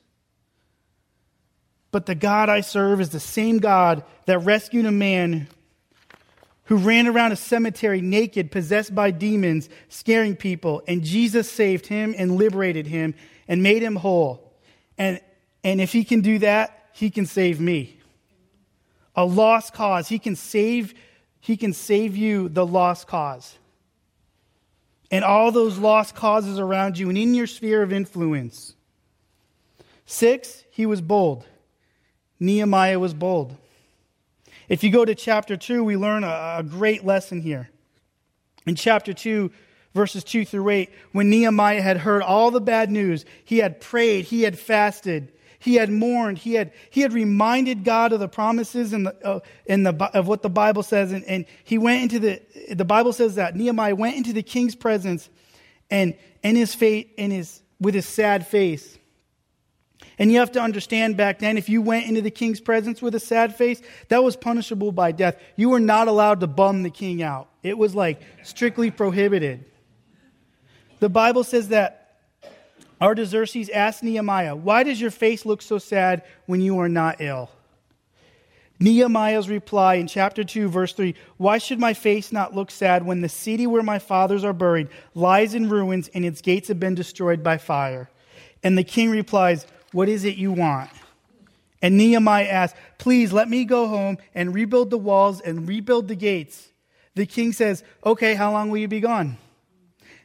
but 1.94 2.08
the 2.08 2.16
God 2.16 2.50
I 2.50 2.62
serve 2.62 3.00
is 3.00 3.10
the 3.10 3.20
same 3.20 3.60
God 3.60 4.04
that 4.26 4.40
rescued 4.40 4.88
a 4.88 4.92
man 4.92 5.48
who 6.64 6.78
ran 6.78 7.06
around 7.06 7.34
a 7.34 7.36
cemetery 7.36 8.02
naked, 8.02 8.50
possessed 8.50 8.96
by 8.96 9.12
demons, 9.12 9.70
scaring 9.90 10.36
people. 10.36 10.82
And 10.88 11.04
Jesus 11.04 11.52
saved 11.52 11.86
him 11.86 12.16
and 12.18 12.36
liberated 12.36 12.88
him 12.88 13.14
and 13.48 13.62
made 13.62 13.84
him 13.84 13.96
whole. 13.96 14.56
And, 14.98 15.22
and 15.64 15.80
if 15.80 15.92
he 15.92 16.04
can 16.04 16.22
do 16.22 16.40
that, 16.40 16.90
he 16.94 17.12
can 17.12 17.28
save 17.28 17.60
me. 17.60 18.00
A 19.16 19.24
lost 19.24 19.74
cause. 19.74 20.08
He 20.08 20.18
can 20.18 20.36
save, 20.36 20.96
he 21.42 21.56
can 21.56 21.74
save 21.74 22.18
you 22.18 22.50
the 22.50 22.66
lost 22.66 23.06
cause. 23.06 23.56
And 25.12 25.24
all 25.24 25.52
those 25.52 25.78
lost 25.78 26.16
causes 26.16 26.58
around 26.58 26.98
you 26.98 27.10
and 27.10 27.20
in 27.20 27.36
your 27.36 27.46
sphere 27.46 27.84
of 27.84 27.94
influence. 27.94 28.74
Six, 30.08 30.64
he 30.72 30.88
was 30.88 31.00
bold. 31.00 31.46
Nehemiah 32.44 33.00
was 33.00 33.14
bold. 33.14 33.56
If 34.68 34.84
you 34.84 34.92
go 34.92 35.06
to 35.06 35.16
chapter 35.16 35.56
2, 35.56 35.84
we 35.84 35.96
learn 35.96 36.26
a, 36.26 36.58
a 36.60 36.64
great 36.64 37.06
lesson 37.06 37.42
here. 37.42 37.70
In 38.66 38.76
chapter 38.76 39.14
2, 39.14 39.50
verses 39.94 40.26
2 40.26 40.44
through 40.44 40.70
8, 40.70 40.90
when 41.14 41.30
Nehemiah 41.30 41.82
had 41.82 41.98
heard 41.98 42.22
all 42.22 42.52
the 42.52 42.60
bad 42.60 42.92
news, 42.92 43.24
he 43.46 43.60
had 43.60 43.80
prayed, 43.80 44.26
he 44.26 44.42
had 44.42 44.60
fasted, 44.60 45.32
he 45.58 45.76
had 45.76 45.90
mourned, 45.90 46.38
he 46.38 46.56
had, 46.56 46.74
he 46.90 47.00
had 47.00 47.14
reminded 47.14 47.86
God 47.86 48.12
of 48.12 48.20
the 48.20 48.28
promises 48.28 48.92
and 48.92 49.06
the, 49.06 49.26
uh, 49.26 49.40
in 49.66 49.84
the, 49.84 49.96
of 50.14 50.28
what 50.28 50.42
the 50.42 50.50
Bible 50.50 50.84
says, 50.84 51.14
and, 51.14 51.24
and 51.24 51.46
he 51.64 51.78
went 51.78 52.04
into 52.04 52.20
the, 52.20 52.42
the 52.76 52.86
Bible 52.86 53.14
says 53.14 53.36
that 53.36 53.56
Nehemiah 53.56 53.96
went 53.96 54.18
into 54.18 54.34
the 54.34 54.44
king's 54.44 54.76
presence 54.76 55.30
and 55.90 56.14
in 56.44 56.58
his 56.58 56.76
fate, 56.76 57.14
in 57.18 57.32
his, 57.32 57.62
with 57.80 57.96
his 57.96 58.06
sad 58.06 58.46
face. 58.46 58.98
And 60.20 60.32
you 60.32 60.40
have 60.40 60.52
to 60.54 60.62
understand 60.62 61.18
back 61.18 61.40
then, 61.40 61.58
if 61.58 61.70
you 61.70 61.82
went 61.82 62.08
into 62.08 62.22
the 62.22 62.32
king's 62.32 62.62
presence 62.62 63.02
with 63.02 63.16
a 63.16 63.20
sad 63.20 63.56
face, 63.56 63.82
that 64.10 64.24
was 64.24 64.36
punishable 64.36 64.92
by 64.92 65.12
death. 65.12 65.38
You 65.56 65.70
were 65.70 65.80
not 65.80 66.08
allowed 66.08 66.40
to 66.42 66.48
bum 66.48 66.84
the 66.84 66.90
king 66.90 67.22
out, 67.22 67.50
it 67.62 67.78
was 67.78 67.96
like 67.96 68.22
strictly 68.44 68.92
prohibited. 68.92 69.66
The 71.00 71.10
Bible 71.10 71.44
says 71.44 71.70
that 71.70 72.04
Artaxerxes 73.02 73.70
asked 73.70 74.04
Nehemiah, 74.04 74.56
Why 74.56 74.84
does 74.84 75.02
your 75.02 75.12
face 75.12 75.46
look 75.46 75.62
so 75.62 75.78
sad 75.78 76.24
when 76.46 76.62
you 76.62 76.80
are 76.80 76.88
not 76.88 77.20
ill? 77.20 77.50
Nehemiah's 78.80 79.50
reply 79.50 79.96
in 79.96 80.08
chapter 80.08 80.44
2, 80.44 80.70
verse 80.70 80.94
3 80.94 81.16
Why 81.38 81.58
should 81.58 81.80
my 81.80 81.94
face 81.94 82.32
not 82.32 82.56
look 82.56 82.72
sad 82.72 83.06
when 83.06 83.22
the 83.22 83.30
city 83.30 83.68
where 83.68 83.84
my 83.84 84.00
fathers 84.00 84.44
are 84.44 84.54
buried 84.54 84.88
lies 85.14 85.54
in 85.54 85.70
ruins 85.70 86.10
and 86.14 86.26
its 86.26 86.42
gates 86.42 86.70
have 86.70 86.80
been 86.80 86.96
destroyed 86.96 87.44
by 87.44 87.58
fire? 87.58 88.10
And 88.64 88.78
the 88.78 88.84
king 88.84 89.10
replies, 89.10 89.68
what 89.94 90.10
is 90.10 90.26
it 90.26 90.36
you 90.36 90.52
want? 90.52 90.90
And 91.82 91.98
Nehemiah 91.98 92.48
asked, 92.48 92.76
Please 92.98 93.34
let 93.34 93.50
me 93.50 93.66
go 93.66 93.88
home 93.88 94.18
and 94.34 94.54
rebuild 94.54 94.90
the 94.90 94.98
walls 94.98 95.42
and 95.42 95.68
rebuild 95.68 96.08
the 96.08 96.16
gates. 96.16 96.70
The 97.16 97.26
king 97.26 97.54
says, 97.54 97.84
Okay, 98.06 98.34
how 98.34 98.52
long 98.52 98.70
will 98.70 98.80
you 98.80 98.88
be 98.88 99.00
gone? 99.00 99.38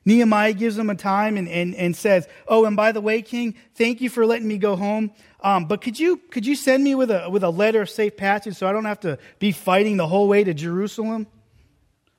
Nehemiah 0.05 0.55
gives 0.55 0.79
him 0.79 0.89
a 0.89 0.95
time 0.95 1.37
and, 1.37 1.49
and, 1.49 1.75
and 1.75 1.95
says, 1.95 2.29
Oh, 2.47 2.65
and 2.65 2.77
by 2.77 2.93
the 2.93 3.01
way, 3.01 3.23
king, 3.23 3.55
thank 3.75 4.01
you 4.01 4.09
for 4.09 4.25
letting 4.25 4.49
me 4.49 4.57
go 4.57 4.77
home. 4.77 5.11
Um, 5.41 5.67
but 5.67 5.83
could 5.83 5.99
you, 5.99 6.17
could 6.31 6.47
you 6.47 6.55
send 6.55 6.83
me 6.83 6.95
with 6.95 7.11
a, 7.11 7.29
with 7.29 7.45
a 7.45 7.51
letter 7.51 7.83
of 7.83 7.91
safe 7.91 8.17
passage 8.17 8.57
so 8.57 8.67
I 8.67 8.73
don't 8.73 8.87
have 8.87 9.01
to 9.01 9.19
be 9.39 9.53
fighting 9.53 9.97
the 9.97 10.07
whole 10.07 10.29
way 10.29 10.45
to 10.45 10.55
Jerusalem? 10.55 11.27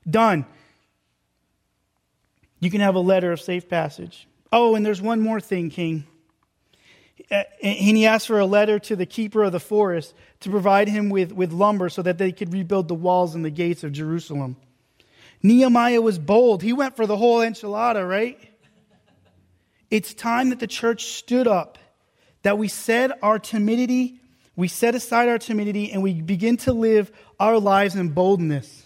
Done. 0.08 0.46
You 2.60 2.70
can 2.70 2.82
have 2.82 2.96
a 2.96 3.00
letter 3.00 3.32
of 3.32 3.42
safe 3.42 3.70
passage. 3.70 4.28
Oh, 4.52 4.76
and 4.76 4.86
there's 4.86 5.02
one 5.02 5.22
more 5.22 5.40
thing, 5.40 5.70
king. 5.70 6.06
And 7.29 7.97
he 7.97 8.05
asked 8.05 8.27
for 8.27 8.39
a 8.39 8.45
letter 8.45 8.79
to 8.79 8.95
the 8.95 9.05
keeper 9.05 9.43
of 9.43 9.51
the 9.51 9.60
forest 9.60 10.13
to 10.41 10.49
provide 10.49 10.88
him 10.88 11.10
with, 11.10 11.32
with 11.32 11.51
lumber 11.51 11.89
so 11.89 12.01
that 12.01 12.17
they 12.17 12.32
could 12.32 12.53
rebuild 12.53 12.88
the 12.88 12.95
walls 12.95 13.36
and 13.36 13.43
the 13.43 13.49
gates 13.49 13.84
of 13.84 13.91
Jerusalem. 13.91 14.55
Nehemiah 15.43 16.01
was 16.01 16.19
bold. 16.19 16.63
He 16.63 16.73
went 16.73 16.95
for 16.95 17.05
the 17.05 17.17
whole 17.17 17.39
enchilada, 17.39 18.08
right? 18.08 18.39
It's 19.89 20.13
time 20.13 20.49
that 20.49 20.60
the 20.60 20.67
church 20.67 21.05
stood 21.05 21.47
up, 21.47 21.77
that 22.43 22.58
we 22.58 22.67
said 22.67 23.12
our 23.21 23.39
timidity, 23.39 24.19
we 24.55 24.67
set 24.67 24.93
aside 24.95 25.29
our 25.29 25.39
timidity, 25.39 25.91
and 25.91 26.03
we 26.03 26.21
begin 26.21 26.58
to 26.58 26.73
live 26.73 27.12
our 27.39 27.60
lives 27.60 27.95
in 27.95 28.10
boldness. 28.10 28.86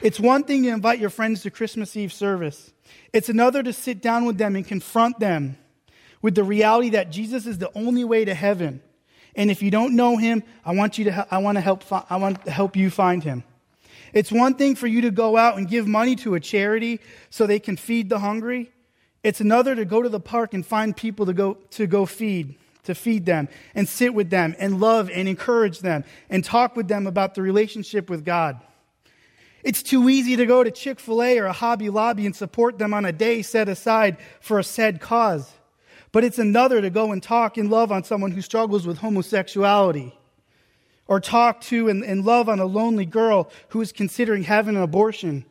It's 0.00 0.20
one 0.20 0.44
thing 0.44 0.62
to 0.62 0.68
invite 0.68 1.00
your 1.00 1.10
friends 1.10 1.42
to 1.42 1.50
Christmas 1.50 1.96
Eve 1.96 2.12
service, 2.12 2.72
it's 3.12 3.28
another 3.28 3.62
to 3.62 3.72
sit 3.72 4.00
down 4.00 4.24
with 4.24 4.38
them 4.38 4.56
and 4.56 4.66
confront 4.66 5.18
them 5.18 5.58
with 6.26 6.34
the 6.34 6.42
reality 6.42 6.88
that 6.88 7.08
Jesus 7.08 7.46
is 7.46 7.58
the 7.58 7.70
only 7.78 8.02
way 8.02 8.24
to 8.24 8.34
heaven. 8.34 8.82
And 9.36 9.48
if 9.48 9.62
you 9.62 9.70
don't 9.70 9.94
know 9.94 10.16
him, 10.16 10.42
I 10.64 10.74
want 10.74 10.98
you 10.98 11.04
to 11.04 11.28
I 11.30 11.38
want 11.38 11.54
to 11.54 11.60
help 11.60 11.84
I 12.10 12.16
want 12.16 12.44
to 12.46 12.50
help 12.50 12.74
you 12.74 12.90
find 12.90 13.22
him. 13.22 13.44
It's 14.12 14.32
one 14.32 14.54
thing 14.54 14.74
for 14.74 14.88
you 14.88 15.02
to 15.02 15.12
go 15.12 15.36
out 15.36 15.56
and 15.56 15.68
give 15.68 15.86
money 15.86 16.16
to 16.16 16.34
a 16.34 16.40
charity 16.40 16.98
so 17.30 17.46
they 17.46 17.60
can 17.60 17.76
feed 17.76 18.08
the 18.08 18.18
hungry. 18.18 18.72
It's 19.22 19.40
another 19.40 19.76
to 19.76 19.84
go 19.84 20.02
to 20.02 20.08
the 20.08 20.18
park 20.18 20.52
and 20.52 20.66
find 20.66 20.96
people 20.96 21.26
to 21.26 21.32
go 21.32 21.58
to 21.78 21.86
go 21.86 22.06
feed, 22.06 22.56
to 22.82 22.96
feed 22.96 23.24
them 23.24 23.48
and 23.76 23.88
sit 23.88 24.12
with 24.12 24.28
them 24.28 24.56
and 24.58 24.80
love 24.80 25.08
and 25.08 25.28
encourage 25.28 25.78
them 25.78 26.02
and 26.28 26.42
talk 26.42 26.74
with 26.74 26.88
them 26.88 27.06
about 27.06 27.36
the 27.36 27.42
relationship 27.42 28.10
with 28.10 28.24
God. 28.24 28.60
It's 29.62 29.80
too 29.80 30.08
easy 30.08 30.34
to 30.34 30.44
go 30.44 30.64
to 30.64 30.72
Chick-fil-A 30.72 31.38
or 31.38 31.44
a 31.44 31.52
Hobby 31.52 31.88
Lobby 31.88 32.26
and 32.26 32.34
support 32.34 32.78
them 32.78 32.92
on 32.92 33.04
a 33.04 33.12
day 33.12 33.42
set 33.42 33.68
aside 33.68 34.16
for 34.40 34.58
a 34.58 34.64
said 34.64 35.00
cause. 35.00 35.52
But 36.16 36.24
it's 36.24 36.38
another 36.38 36.80
to 36.80 36.88
go 36.88 37.12
and 37.12 37.22
talk 37.22 37.58
and 37.58 37.68
love 37.68 37.92
on 37.92 38.02
someone 38.02 38.30
who 38.30 38.40
struggles 38.40 38.86
with 38.86 39.00
homosexuality. 39.00 40.18
Or 41.06 41.20
talk 41.20 41.60
to 41.64 41.90
and, 41.90 42.02
and 42.02 42.24
love 42.24 42.48
on 42.48 42.58
a 42.58 42.64
lonely 42.64 43.04
girl 43.04 43.50
who 43.68 43.82
is 43.82 43.92
considering 43.92 44.44
having 44.44 44.76
an 44.76 44.82
abortion 44.82 45.44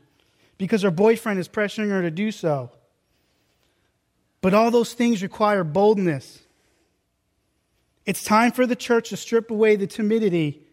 because 0.58 0.82
her 0.82 0.90
boyfriend 0.90 1.40
is 1.40 1.48
pressuring 1.48 1.92
her 1.92 2.02
to 2.02 2.10
do 2.10 2.32
so. 2.32 2.72
But 4.42 4.56
all 4.56 4.72
those 4.72 4.96
things 4.96 5.22
require 5.22 5.64
boldness. 5.64 6.40
It's 8.08 8.24
time 8.24 8.52
for 8.52 8.66
the 8.66 8.76
church 8.76 9.10
to 9.10 9.18
strip 9.18 9.52
away 9.52 9.76
the 9.76 9.86
timidity 9.86 10.64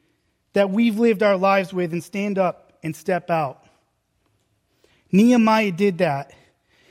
that 0.54 0.70
we've 0.70 0.98
lived 0.98 1.22
our 1.22 1.36
lives 1.36 1.74
with 1.74 1.92
and 1.92 2.02
stand 2.02 2.38
up 2.38 2.78
and 2.82 2.96
step 2.96 3.28
out. 3.28 3.66
Nehemiah 5.12 5.70
did 5.70 5.98
that. 5.98 6.32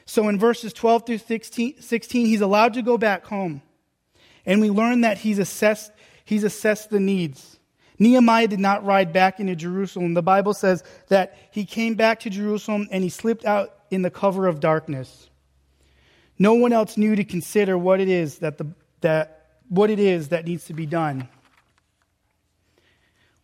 So 0.05 0.27
in 0.29 0.39
verses 0.39 0.73
12 0.73 1.05
through 1.05 1.17
16, 1.19 1.81
16, 1.81 2.25
he's 2.25 2.41
allowed 2.41 2.73
to 2.73 2.81
go 2.81 2.97
back 2.97 3.25
home. 3.25 3.61
And 4.45 4.61
we 4.61 4.69
learn 4.69 5.01
that 5.01 5.19
he's 5.19 5.39
assessed, 5.39 5.91
he's 6.25 6.43
assessed 6.43 6.89
the 6.89 6.99
needs. 6.99 7.59
Nehemiah 7.99 8.47
did 8.47 8.59
not 8.59 8.83
ride 8.83 9.13
back 9.13 9.39
into 9.39 9.55
Jerusalem. 9.55 10.15
The 10.15 10.23
Bible 10.23 10.55
says 10.55 10.83
that 11.09 11.37
he 11.51 11.65
came 11.65 11.93
back 11.93 12.21
to 12.21 12.31
Jerusalem 12.31 12.87
and 12.91 13.03
he 13.03 13.09
slipped 13.09 13.45
out 13.45 13.75
in 13.91 14.01
the 14.01 14.09
cover 14.09 14.47
of 14.47 14.59
darkness. 14.59 15.29
No 16.39 16.55
one 16.55 16.73
else 16.73 16.97
knew 16.97 17.15
to 17.15 17.23
consider 17.23 17.77
what 17.77 17.99
it 17.99 18.09
is 18.09 18.39
that, 18.39 18.57
the, 18.57 18.73
that, 19.01 19.59
what 19.69 19.91
it 19.91 19.99
is 19.99 20.29
that 20.29 20.45
needs 20.45 20.65
to 20.65 20.73
be 20.73 20.87
done. 20.87 21.29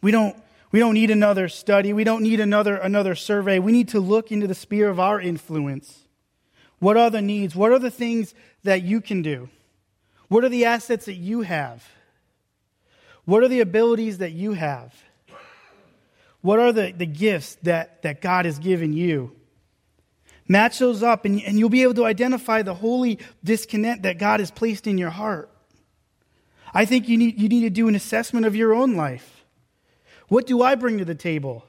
We 0.01 0.09
don't, 0.09 0.35
we 0.71 0.79
don't 0.79 0.95
need 0.95 1.11
another 1.11 1.49
study. 1.49 1.93
We 1.93 2.03
don't 2.03 2.23
need 2.23 2.39
another, 2.39 2.77
another 2.77 3.13
survey. 3.13 3.59
We 3.59 3.71
need 3.71 3.89
to 3.89 3.99
look 3.99 4.31
into 4.31 4.47
the 4.47 4.55
sphere 4.55 4.89
of 4.89 4.99
our 4.99 5.21
influence. 5.21 6.06
What 6.79 6.97
are 6.97 7.09
the 7.09 7.21
needs? 7.21 7.55
What 7.55 7.71
are 7.71 7.79
the 7.79 7.91
things 7.91 8.33
that 8.63 8.83
you 8.83 9.01
can 9.01 9.21
do? 9.21 9.49
What 10.27 10.43
are 10.43 10.49
the 10.49 10.65
assets 10.65 11.05
that 11.05 11.15
you 11.15 11.41
have? 11.41 11.87
What 13.25 13.43
are 13.43 13.47
the 13.47 13.61
abilities 13.61 14.19
that 14.19 14.31
you 14.31 14.53
have? 14.53 14.93
What 16.41 16.59
are 16.59 16.71
the, 16.71 16.93
the 16.95 17.05
gifts 17.05 17.55
that, 17.63 18.03
that 18.03 18.21
God 18.21 18.45
has 18.45 18.59
given 18.59 18.93
you? 18.93 19.33
Match 20.47 20.79
those 20.79 21.03
up, 21.03 21.25
and, 21.25 21.41
and 21.41 21.59
you'll 21.59 21.69
be 21.69 21.83
able 21.83 21.95
to 21.95 22.05
identify 22.05 22.61
the 22.61 22.73
holy 22.73 23.19
disconnect 23.43 24.03
that 24.03 24.17
God 24.17 24.39
has 24.39 24.49
placed 24.49 24.87
in 24.87 24.97
your 24.97 25.09
heart. 25.09 25.51
I 26.73 26.85
think 26.85 27.09
you 27.09 27.17
need, 27.17 27.39
you 27.39 27.49
need 27.49 27.61
to 27.61 27.69
do 27.69 27.87
an 27.87 27.95
assessment 27.95 28.45
of 28.45 28.55
your 28.55 28.73
own 28.73 28.95
life. 28.95 29.45
What 30.27 30.45
do 30.45 30.61
I 30.61 30.75
bring 30.75 30.99
to 30.99 31.05
the 31.05 31.15
table? 31.15 31.65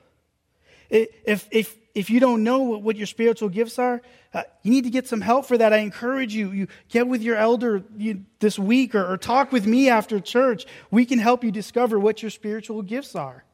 If, 0.90 1.48
if, 1.50 1.76
if 1.98 2.10
you 2.10 2.20
don't 2.20 2.44
know 2.44 2.60
what, 2.60 2.82
what 2.82 2.96
your 2.96 3.08
spiritual 3.08 3.48
gifts 3.48 3.76
are, 3.76 4.00
uh, 4.32 4.44
you 4.62 4.70
need 4.70 4.84
to 4.84 4.90
get 4.90 5.08
some 5.08 5.20
help 5.20 5.46
for 5.46 5.58
that. 5.58 5.72
I 5.72 5.78
encourage 5.78 6.32
you, 6.32 6.52
you 6.52 6.68
get 6.88 7.08
with 7.08 7.22
your 7.22 7.34
elder 7.34 7.82
you, 7.96 8.24
this 8.38 8.56
week 8.56 8.94
or, 8.94 9.12
or 9.12 9.16
talk 9.16 9.50
with 9.50 9.66
me 9.66 9.88
after 9.88 10.20
church. 10.20 10.64
We 10.92 11.04
can 11.04 11.18
help 11.18 11.42
you 11.42 11.50
discover 11.50 11.98
what 11.98 12.22
your 12.22 12.30
spiritual 12.30 12.82
gifts 12.82 13.16
are. 13.16 13.44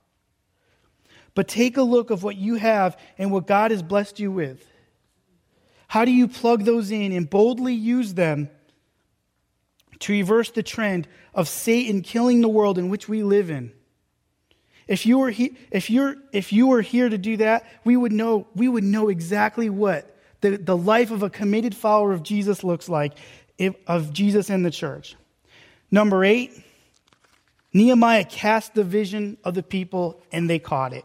But 1.34 1.48
take 1.48 1.78
a 1.78 1.82
look 1.82 2.10
of 2.10 2.22
what 2.22 2.36
you 2.36 2.56
have 2.56 2.98
and 3.16 3.32
what 3.32 3.46
God 3.46 3.70
has 3.70 3.82
blessed 3.82 4.20
you 4.20 4.30
with. 4.30 4.70
How 5.88 6.04
do 6.04 6.10
you 6.10 6.28
plug 6.28 6.64
those 6.64 6.90
in 6.90 7.12
and 7.12 7.28
boldly 7.28 7.72
use 7.72 8.12
them 8.12 8.50
to 10.00 10.12
reverse 10.12 10.50
the 10.50 10.62
trend 10.62 11.08
of 11.32 11.48
Satan 11.48 12.02
killing 12.02 12.42
the 12.42 12.48
world 12.48 12.76
in 12.76 12.90
which 12.90 13.08
we 13.08 13.22
live 13.22 13.48
in? 13.48 13.72
If 14.86 15.06
you 15.06 15.18
were 15.18 15.30
he, 15.30 15.56
if 15.70 15.88
you're 15.88 16.16
if 16.32 16.52
you 16.52 16.66
were 16.66 16.82
here 16.82 17.08
to 17.08 17.18
do 17.18 17.38
that, 17.38 17.64
we 17.84 17.96
would 17.96 18.12
know 18.12 18.46
we 18.54 18.68
would 18.68 18.84
know 18.84 19.08
exactly 19.08 19.70
what 19.70 20.14
the, 20.40 20.58
the 20.58 20.76
life 20.76 21.10
of 21.10 21.22
a 21.22 21.30
committed 21.30 21.74
follower 21.74 22.12
of 22.12 22.22
Jesus 22.22 22.62
looks 22.62 22.88
like, 22.88 23.14
if, 23.56 23.74
of 23.86 24.12
Jesus 24.12 24.50
and 24.50 24.64
the 24.64 24.70
church. 24.70 25.16
Number 25.90 26.22
eight, 26.24 26.52
Nehemiah 27.72 28.24
cast 28.24 28.74
the 28.74 28.84
vision 28.84 29.38
of 29.42 29.54
the 29.54 29.62
people 29.62 30.22
and 30.30 30.50
they 30.50 30.58
caught 30.58 30.92
it. 30.92 31.04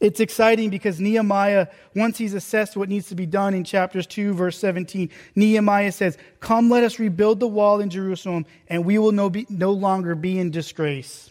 It's 0.00 0.18
exciting 0.20 0.70
because 0.70 1.00
Nehemiah, 1.00 1.68
once 1.94 2.18
he's 2.18 2.34
assessed 2.34 2.76
what 2.76 2.88
needs 2.88 3.08
to 3.08 3.14
be 3.14 3.26
done 3.26 3.54
in 3.54 3.62
chapters 3.62 4.06
2, 4.08 4.34
verse 4.34 4.58
17, 4.58 5.10
Nehemiah 5.36 5.92
says, 5.92 6.18
Come, 6.40 6.70
let 6.70 6.82
us 6.82 6.98
rebuild 6.98 7.38
the 7.38 7.46
wall 7.46 7.78
in 7.80 7.88
Jerusalem, 7.88 8.44
and 8.66 8.84
we 8.84 8.98
will 8.98 9.12
no, 9.12 9.30
be, 9.30 9.46
no 9.48 9.70
longer 9.70 10.16
be 10.16 10.40
in 10.40 10.50
disgrace. 10.50 11.30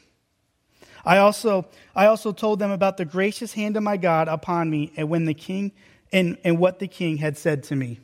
I 1.04 1.18
also, 1.18 1.68
I 1.96 2.06
also 2.06 2.32
told 2.32 2.60
them 2.60 2.72
about 2.72 2.98
the 2.98 3.06
gracious 3.06 3.54
hand 3.54 3.78
of 3.78 3.84
my 3.84 3.98
God 3.98 4.28
upon 4.28 4.70
me, 4.70 4.92
and 4.96 5.10
when 5.10 5.26
the 5.26 5.34
king 5.34 5.72
and, 6.12 6.38
and 6.44 6.60
what 6.60 6.80
the 6.80 6.88
king 6.88 7.18
had 7.18 7.38
said 7.38 7.64
to 7.64 7.76
me. 7.76 8.00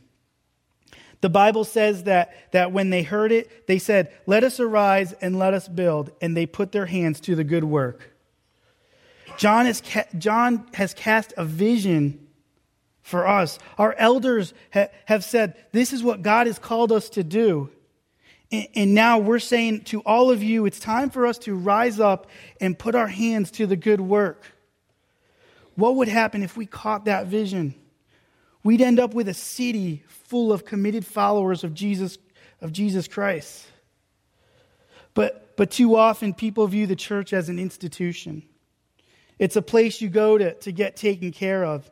The 1.22 1.30
Bible 1.30 1.64
says 1.64 2.04
that, 2.04 2.34
that 2.52 2.72
when 2.72 2.90
they 2.90 3.04
heard 3.04 3.32
it, 3.32 3.68
they 3.68 3.80
said, 3.80 4.14
Let 4.26 4.44
us 4.44 4.60
arise 4.60 5.14
and 5.14 5.40
let 5.40 5.54
us 5.54 5.68
build. 5.68 6.12
And 6.22 6.38
they 6.38 6.46
put 6.46 6.72
their 6.72 6.86
hands 6.86 7.20
to 7.22 7.36
the 7.36 7.44
good 7.44 7.64
work. 7.64 8.14
John 9.38 9.66
has, 9.66 9.82
ca- 9.82 10.06
John 10.18 10.68
has 10.74 10.94
cast 10.94 11.34
a 11.36 11.44
vision 11.44 12.28
for 13.02 13.28
us. 13.28 13.58
Our 13.78 13.94
elders 13.98 14.54
ha- 14.74 14.90
have 15.06 15.24
said, 15.24 15.56
This 15.72 15.92
is 15.92 16.04
what 16.04 16.22
God 16.22 16.48
has 16.48 16.60
called 16.60 16.92
us 16.92 17.10
to 17.10 17.24
do. 17.24 17.72
And, 18.52 18.94
now 18.94 19.20
we're 19.20 19.40
saying 19.40 19.82
to 19.86 20.00
all 20.02 20.32
of 20.32 20.42
you, 20.42 20.66
it's 20.66 20.80
time 20.80 21.10
for 21.10 21.28
us 21.28 21.38
to 21.40 21.54
rise 21.54 22.00
up 22.00 22.28
and 22.62 22.80
put 22.80 22.96
our 22.96 23.08
hands 23.08 23.52
to 23.52 23.68
the 23.68 23.76
good 23.76 24.00
work. 24.00 24.46
What 25.76 25.98
would 25.98 26.08
happen 26.08 26.44
if 26.44 26.56
we 26.56 26.66
caught 26.66 27.06
that 27.06 27.28
vision? 27.28 27.76
We'd 28.64 28.82
end 28.82 29.00
up 29.00 29.14
with 29.14 29.28
a 29.28 29.34
city 29.34 30.04
full 30.08 30.54
of 30.54 30.64
committed 30.64 31.06
followers 31.06 31.64
of 31.66 31.74
Jesus, 31.74 32.18
of 32.62 32.72
Jesus 32.72 33.08
Christ. 33.08 33.66
But, 35.14 35.56
but 35.58 35.72
too 35.72 35.98
often, 35.98 36.34
people 36.34 36.68
view 36.68 36.88
the 36.88 36.96
church 36.96 37.34
as 37.34 37.50
an 37.50 37.60
institution. 37.60 38.44
It's 39.40 39.56
a 39.56 39.62
place 39.62 40.00
you 40.00 40.10
go 40.10 40.38
to, 40.38 40.54
to 40.54 40.72
get 40.72 40.96
taken 40.96 41.32
care 41.32 41.66
of. 41.66 41.90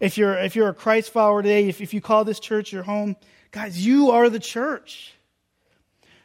If 0.00 0.18
you're, 0.18 0.34
if 0.38 0.56
you're 0.56 0.68
a 0.68 0.74
Christ 0.74 1.10
follower 1.10 1.42
today, 1.42 1.68
if, 1.68 1.80
if 1.80 1.94
you 1.94 2.00
call 2.00 2.24
this 2.24 2.40
church 2.40 2.72
your 2.72 2.82
home, 2.82 3.16
guys, 3.52 3.86
you 3.86 4.10
are 4.10 4.28
the 4.28 4.40
church. 4.40 5.14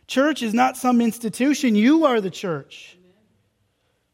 Church 0.10 0.41
is 0.41 0.56
not 0.56 0.76
some 0.76 1.02
institution, 1.02 1.76
you 1.76 2.06
are 2.06 2.19
the 2.19 2.32
church. 2.32 2.98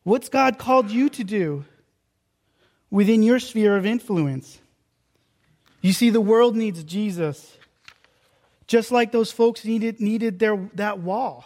What's 0.04 0.28
God 0.28 0.58
called 0.58 0.92
you 0.92 1.08
to 1.08 1.24
do 1.24 1.64
within 2.92 3.24
your 3.24 3.40
sphere 3.40 3.78
of 3.78 3.86
influence? 3.86 4.60
You 5.80 5.94
see, 5.94 6.10
the 6.10 6.20
world 6.20 6.54
needs 6.54 6.84
Jesus, 6.84 7.58
just 8.68 8.92
like 8.92 9.14
those 9.14 9.32
folks 9.32 9.64
needed, 9.64 10.02
needed 10.02 10.38
their, 10.38 10.58
that 10.74 11.00
wall. 11.00 11.46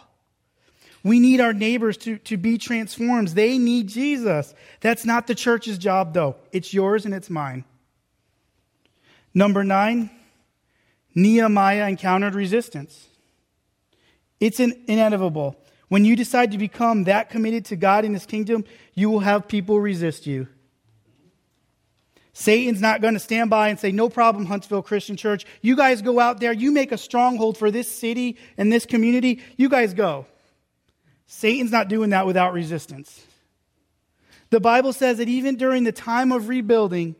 We 1.04 1.20
need 1.20 1.40
our 1.40 1.52
neighbors 1.52 1.96
to, 1.98 2.18
to 2.18 2.36
be 2.36 2.58
transformed. 2.58 3.28
They 3.28 3.56
need 3.56 3.88
Jesus. 3.88 4.52
That's 4.80 5.04
not 5.04 5.28
the 5.28 5.36
church's 5.36 5.78
job, 5.78 6.12
though. 6.12 6.34
It's 6.50 6.74
yours 6.74 7.04
and 7.04 7.14
it's 7.14 7.30
mine. 7.30 7.64
Number 9.32 9.62
nine, 9.62 10.10
Nehemiah 11.14 11.86
encountered 11.88 12.34
resistance. 12.34 13.06
It's 14.40 14.58
inevitable. 14.58 15.56
When 15.88 16.04
you 16.04 16.16
decide 16.16 16.52
to 16.52 16.58
become 16.58 17.04
that 17.04 17.30
committed 17.30 17.66
to 17.66 17.76
God 17.76 18.04
and 18.04 18.14
His 18.14 18.26
kingdom, 18.26 18.64
you 18.94 19.10
will 19.10 19.20
have 19.20 19.46
people 19.46 19.80
resist 19.80 20.26
you. 20.26 20.48
Satan's 22.32 22.80
not 22.80 23.02
going 23.02 23.14
to 23.14 23.20
stand 23.20 23.50
by 23.50 23.68
and 23.68 23.78
say, 23.78 23.92
No 23.92 24.08
problem, 24.08 24.46
Huntsville 24.46 24.82
Christian 24.82 25.16
Church. 25.16 25.44
You 25.60 25.76
guys 25.76 26.00
go 26.00 26.18
out 26.18 26.40
there. 26.40 26.52
You 26.52 26.72
make 26.72 26.90
a 26.90 26.96
stronghold 26.96 27.58
for 27.58 27.70
this 27.70 27.90
city 27.90 28.38
and 28.56 28.72
this 28.72 28.86
community. 28.86 29.42
You 29.56 29.68
guys 29.68 29.92
go. 29.94 30.26
Satan's 31.26 31.70
not 31.70 31.88
doing 31.88 32.10
that 32.10 32.26
without 32.26 32.52
resistance. 32.52 33.26
The 34.50 34.60
Bible 34.60 34.92
says 34.92 35.18
that 35.18 35.28
even 35.28 35.56
during 35.56 35.84
the 35.84 35.92
time 35.92 36.32
of 36.32 36.48
rebuilding, 36.48 37.14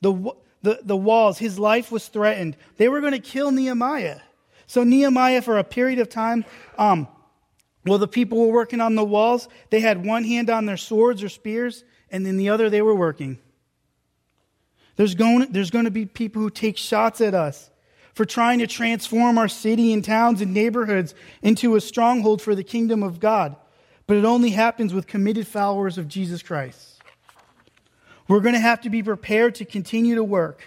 the, 0.00 0.32
the, 0.62 0.80
the 0.82 0.96
walls, 0.96 1.38
his 1.38 1.58
life 1.58 1.90
was 1.90 2.06
threatened. 2.08 2.56
They 2.76 2.88
were 2.88 3.00
going 3.00 3.12
to 3.12 3.20
kill 3.20 3.50
Nehemiah. 3.50 4.20
So, 4.72 4.84
Nehemiah, 4.84 5.42
for 5.42 5.58
a 5.58 5.64
period 5.64 5.98
of 5.98 6.08
time, 6.08 6.46
um, 6.78 7.06
while 7.82 7.98
the 7.98 8.08
people 8.08 8.38
were 8.38 8.54
working 8.54 8.80
on 8.80 8.94
the 8.94 9.04
walls, 9.04 9.46
they 9.68 9.80
had 9.80 10.02
one 10.02 10.24
hand 10.24 10.48
on 10.48 10.64
their 10.64 10.78
swords 10.78 11.22
or 11.22 11.28
spears, 11.28 11.84
and 12.10 12.24
then 12.24 12.38
the 12.38 12.48
other 12.48 12.70
they 12.70 12.80
were 12.80 12.94
working. 12.94 13.38
There's 14.96 15.14
going, 15.14 15.52
there's 15.52 15.70
going 15.70 15.84
to 15.84 15.90
be 15.90 16.06
people 16.06 16.40
who 16.40 16.48
take 16.48 16.78
shots 16.78 17.20
at 17.20 17.34
us 17.34 17.70
for 18.14 18.24
trying 18.24 18.60
to 18.60 18.66
transform 18.66 19.36
our 19.36 19.46
city 19.46 19.92
and 19.92 20.02
towns 20.02 20.40
and 20.40 20.54
neighborhoods 20.54 21.14
into 21.42 21.76
a 21.76 21.80
stronghold 21.82 22.40
for 22.40 22.54
the 22.54 22.64
kingdom 22.64 23.02
of 23.02 23.20
God. 23.20 23.54
But 24.06 24.16
it 24.16 24.24
only 24.24 24.52
happens 24.52 24.94
with 24.94 25.06
committed 25.06 25.46
followers 25.46 25.98
of 25.98 26.08
Jesus 26.08 26.42
Christ. 26.42 26.98
We're 28.26 28.40
going 28.40 28.54
to 28.54 28.58
have 28.58 28.80
to 28.80 28.88
be 28.88 29.02
prepared 29.02 29.56
to 29.56 29.66
continue 29.66 30.14
to 30.14 30.24
work, 30.24 30.62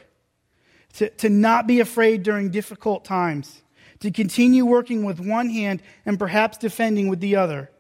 to, 0.98 1.10
to 1.10 1.28
not 1.28 1.66
be 1.66 1.80
afraid 1.80 2.22
during 2.22 2.52
difficult 2.52 3.04
times, 3.04 3.64
to 4.06 4.12
continue 4.12 4.64
working 4.68 5.04
with 5.04 5.20
one 5.20 5.50
hand 5.50 5.82
and 6.06 6.20
perhaps 6.20 6.60
defending 6.60 7.08
with 7.08 7.20
the 7.22 7.36
other. 7.36 7.72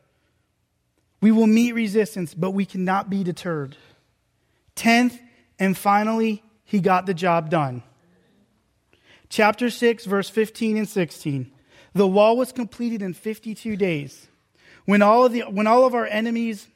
We 1.21 1.31
will 1.31 1.45
meet 1.45 1.73
resistance, 1.73 2.33
but 2.33 2.49
we 2.49 2.65
cannot 2.65 3.11
be 3.11 3.23
deterred. 3.23 3.77
Tenth, 4.73 5.19
and 5.59 5.77
finally, 5.77 6.43
he 6.63 6.79
got 6.79 7.05
the 7.05 7.13
job 7.13 7.51
done. 7.51 7.83
Chapter 9.29 9.69
6, 9.69 10.05
verse 10.05 10.27
15 10.27 10.77
and 10.77 10.89
16. 10.89 11.51
The 11.93 12.07
wall 12.07 12.38
was 12.38 12.51
completed 12.51 13.03
in 13.03 13.13
52 13.13 13.75
days. 13.75 14.27
When 14.85 15.03
all 15.03 15.25
of, 15.25 15.31
the, 15.31 15.41
when 15.41 15.67
all 15.67 15.85
of 15.85 15.93
our 15.93 16.07
enemies 16.07 16.67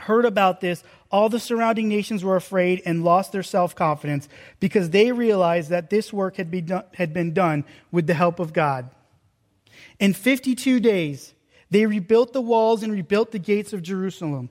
heard 0.00 0.24
about 0.24 0.60
this, 0.60 0.82
all 1.10 1.28
the 1.28 1.40
surrounding 1.40 1.88
nations 1.88 2.24
were 2.24 2.36
afraid 2.36 2.82
and 2.84 3.04
lost 3.04 3.32
their 3.32 3.42
self 3.42 3.74
confidence 3.74 4.28
because 4.60 4.90
they 4.90 5.12
realized 5.12 5.70
that 5.70 5.90
this 5.90 6.12
work 6.12 6.36
had, 6.36 6.50
be 6.50 6.60
done, 6.60 6.84
had 6.94 7.12
been 7.12 7.32
done 7.32 7.64
with 7.92 8.06
the 8.06 8.14
help 8.14 8.40
of 8.40 8.52
God. 8.52 8.90
In 9.98 10.12
52 10.12 10.80
days, 10.80 11.34
they 11.70 11.86
rebuilt 11.86 12.32
the 12.32 12.40
walls 12.40 12.82
and 12.82 12.92
rebuilt 12.92 13.32
the 13.32 13.38
gates 13.38 13.72
of 13.72 13.82
Jerusalem. 13.82 14.50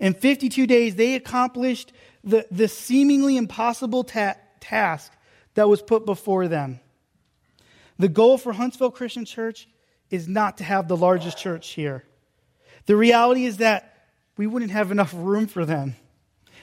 In 0.00 0.14
52 0.14 0.66
days, 0.66 0.96
they 0.96 1.14
accomplished 1.14 1.92
the, 2.24 2.46
the 2.50 2.68
seemingly 2.68 3.36
impossible 3.36 4.04
ta- 4.04 4.36
task 4.60 5.12
that 5.54 5.68
was 5.68 5.82
put 5.82 6.04
before 6.04 6.48
them. 6.48 6.80
The 7.98 8.08
goal 8.08 8.36
for 8.38 8.52
Huntsville 8.52 8.90
Christian 8.90 9.24
Church 9.24 9.68
is 10.10 10.28
not 10.28 10.58
to 10.58 10.64
have 10.64 10.88
the 10.88 10.96
largest 10.96 11.38
church 11.38 11.70
here. 11.70 12.04
The 12.86 12.96
reality 12.96 13.46
is 13.46 13.58
that 13.58 13.95
we 14.36 14.46
wouldn't 14.46 14.70
have 14.70 14.90
enough 14.90 15.12
room 15.14 15.46
for 15.46 15.64
them. 15.64 15.96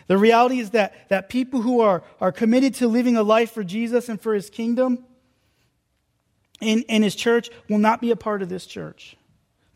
The 0.07 0.17
reality 0.17 0.59
is 0.59 0.71
that, 0.71 1.09
that 1.09 1.29
people 1.29 1.61
who 1.61 1.79
are, 1.79 2.03
are 2.19 2.31
committed 2.31 2.75
to 2.75 2.87
living 2.87 3.15
a 3.15 3.23
life 3.23 3.51
for 3.51 3.63
Jesus 3.63 4.09
and 4.09 4.19
for 4.19 4.33
his 4.33 4.49
kingdom 4.49 5.05
and, 6.61 6.83
and 6.89 7.03
his 7.03 7.15
church 7.15 7.49
will 7.69 7.77
not 7.77 8.01
be 8.01 8.11
a 8.11 8.15
part 8.15 8.41
of 8.41 8.49
this 8.49 8.65
church. 8.65 9.15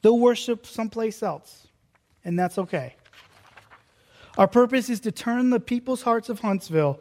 They'll 0.02 0.20
worship 0.20 0.66
someplace 0.66 1.24
else, 1.24 1.68
and 2.24 2.38
that's 2.38 2.58
okay. 2.58 2.96
Our 4.38 4.48
purpose 4.48 4.90
is 4.90 5.00
to 5.02 5.12
turn 5.12 5.50
the 5.50 5.60
people's 5.60 6.04
hearts 6.04 6.30
of 6.30 6.40
Huntsville 6.40 7.00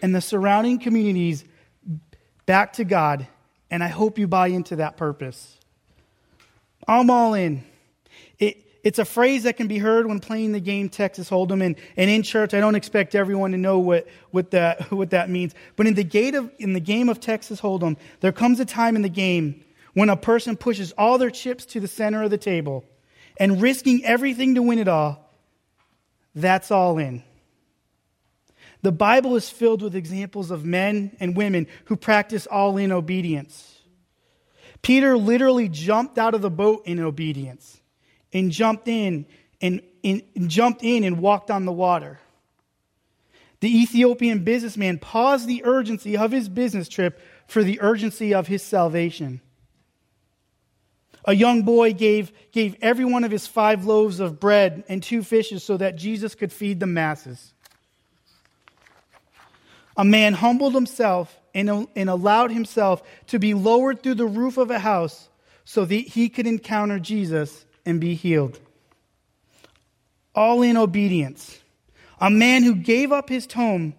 and 0.00 0.14
the 0.14 0.20
surrounding 0.20 0.78
communities 0.78 1.44
back 2.46 2.74
to 2.74 2.84
God, 2.84 3.26
and 3.70 3.82
I 3.82 3.88
hope 3.88 4.18
you 4.18 4.28
buy 4.28 4.48
into 4.48 4.76
that 4.76 4.96
purpose. 4.96 5.58
I'm 6.86 7.10
all 7.10 7.34
in. 7.34 7.64
It, 8.38 8.64
it's 8.84 8.98
a 8.98 9.04
phrase 9.04 9.42
that 9.42 9.56
can 9.56 9.66
be 9.66 9.78
heard 9.78 10.06
when 10.06 10.20
playing 10.20 10.52
the 10.52 10.60
game 10.60 10.88
Texas 10.88 11.28
Hold'em, 11.28 11.64
and, 11.64 11.76
and 11.96 12.10
in 12.10 12.22
church, 12.22 12.54
I 12.54 12.60
don't 12.60 12.74
expect 12.74 13.14
everyone 13.14 13.52
to 13.52 13.58
know 13.58 13.78
what, 13.78 14.06
what, 14.30 14.52
that, 14.52 14.90
what 14.92 15.10
that 15.10 15.30
means. 15.30 15.54
But 15.76 15.86
in 15.86 15.94
the, 15.94 16.04
gate 16.04 16.34
of, 16.34 16.50
in 16.58 16.72
the 16.72 16.80
game 16.80 17.08
of 17.08 17.20
Texas 17.20 17.60
Hold'em, 17.60 17.96
there 18.20 18.32
comes 18.32 18.60
a 18.60 18.64
time 18.64 18.96
in 18.96 19.02
the 19.02 19.08
game 19.08 19.64
when 19.94 20.08
a 20.08 20.16
person 20.16 20.56
pushes 20.56 20.92
all 20.92 21.18
their 21.18 21.30
chips 21.30 21.66
to 21.66 21.80
the 21.80 21.88
center 21.88 22.22
of 22.22 22.30
the 22.30 22.38
table 22.38 22.84
and 23.38 23.60
risking 23.60 24.04
everything 24.04 24.54
to 24.54 24.62
win 24.62 24.78
it 24.78 24.88
all 24.88 25.28
that's 26.34 26.70
all 26.70 26.98
in. 26.98 27.22
The 28.82 28.92
Bible 28.92 29.34
is 29.34 29.50
filled 29.50 29.82
with 29.82 29.96
examples 29.96 30.50
of 30.50 30.64
men 30.64 31.16
and 31.18 31.36
women 31.36 31.66
who 31.86 31.96
practice 31.96 32.46
all 32.46 32.76
in 32.76 32.92
obedience. 32.92 33.80
Peter 34.82 35.18
literally 35.18 35.68
jumped 35.68 36.16
out 36.16 36.34
of 36.34 36.42
the 36.42 36.50
boat 36.50 36.82
in 36.86 37.00
obedience 37.00 37.77
and 38.32 38.50
jumped 38.50 38.88
in 38.88 39.26
and, 39.60 39.82
and, 40.04 40.22
and 40.36 40.48
jumped 40.48 40.82
in 40.82 41.04
and 41.04 41.18
walked 41.18 41.50
on 41.50 41.64
the 41.64 41.72
water. 41.72 42.18
The 43.60 43.82
Ethiopian 43.82 44.44
businessman 44.44 44.98
paused 44.98 45.48
the 45.48 45.64
urgency 45.64 46.16
of 46.16 46.30
his 46.30 46.48
business 46.48 46.88
trip 46.88 47.20
for 47.48 47.64
the 47.64 47.80
urgency 47.80 48.32
of 48.32 48.46
his 48.46 48.62
salvation. 48.62 49.40
A 51.24 51.34
young 51.34 51.62
boy 51.62 51.92
gave, 51.92 52.32
gave 52.52 52.76
every 52.80 53.04
one 53.04 53.24
of 53.24 53.30
his 53.30 53.46
five 53.46 53.84
loaves 53.84 54.20
of 54.20 54.38
bread 54.38 54.84
and 54.88 55.02
two 55.02 55.22
fishes 55.22 55.64
so 55.64 55.76
that 55.76 55.96
Jesus 55.96 56.34
could 56.34 56.52
feed 56.52 56.78
the 56.80 56.86
masses. 56.86 57.52
A 59.96 60.04
man 60.04 60.34
humbled 60.34 60.74
himself 60.74 61.38
and, 61.54 61.88
and 61.96 62.08
allowed 62.08 62.52
himself 62.52 63.02
to 63.26 63.40
be 63.40 63.52
lowered 63.52 64.02
through 64.02 64.14
the 64.14 64.26
roof 64.26 64.56
of 64.56 64.70
a 64.70 64.78
house 64.78 65.28
so 65.64 65.84
that 65.84 65.94
he 65.94 66.28
could 66.28 66.46
encounter 66.46 67.00
Jesus 67.00 67.66
and 67.88 68.00
be 68.00 68.14
healed. 68.14 68.60
All 70.34 70.62
in 70.62 70.76
obedience. 70.76 71.58
A 72.20 72.30
man 72.30 72.62
who 72.62 72.74
gave 72.74 73.10
up 73.12 73.28
his 73.28 73.50
home 73.52 73.94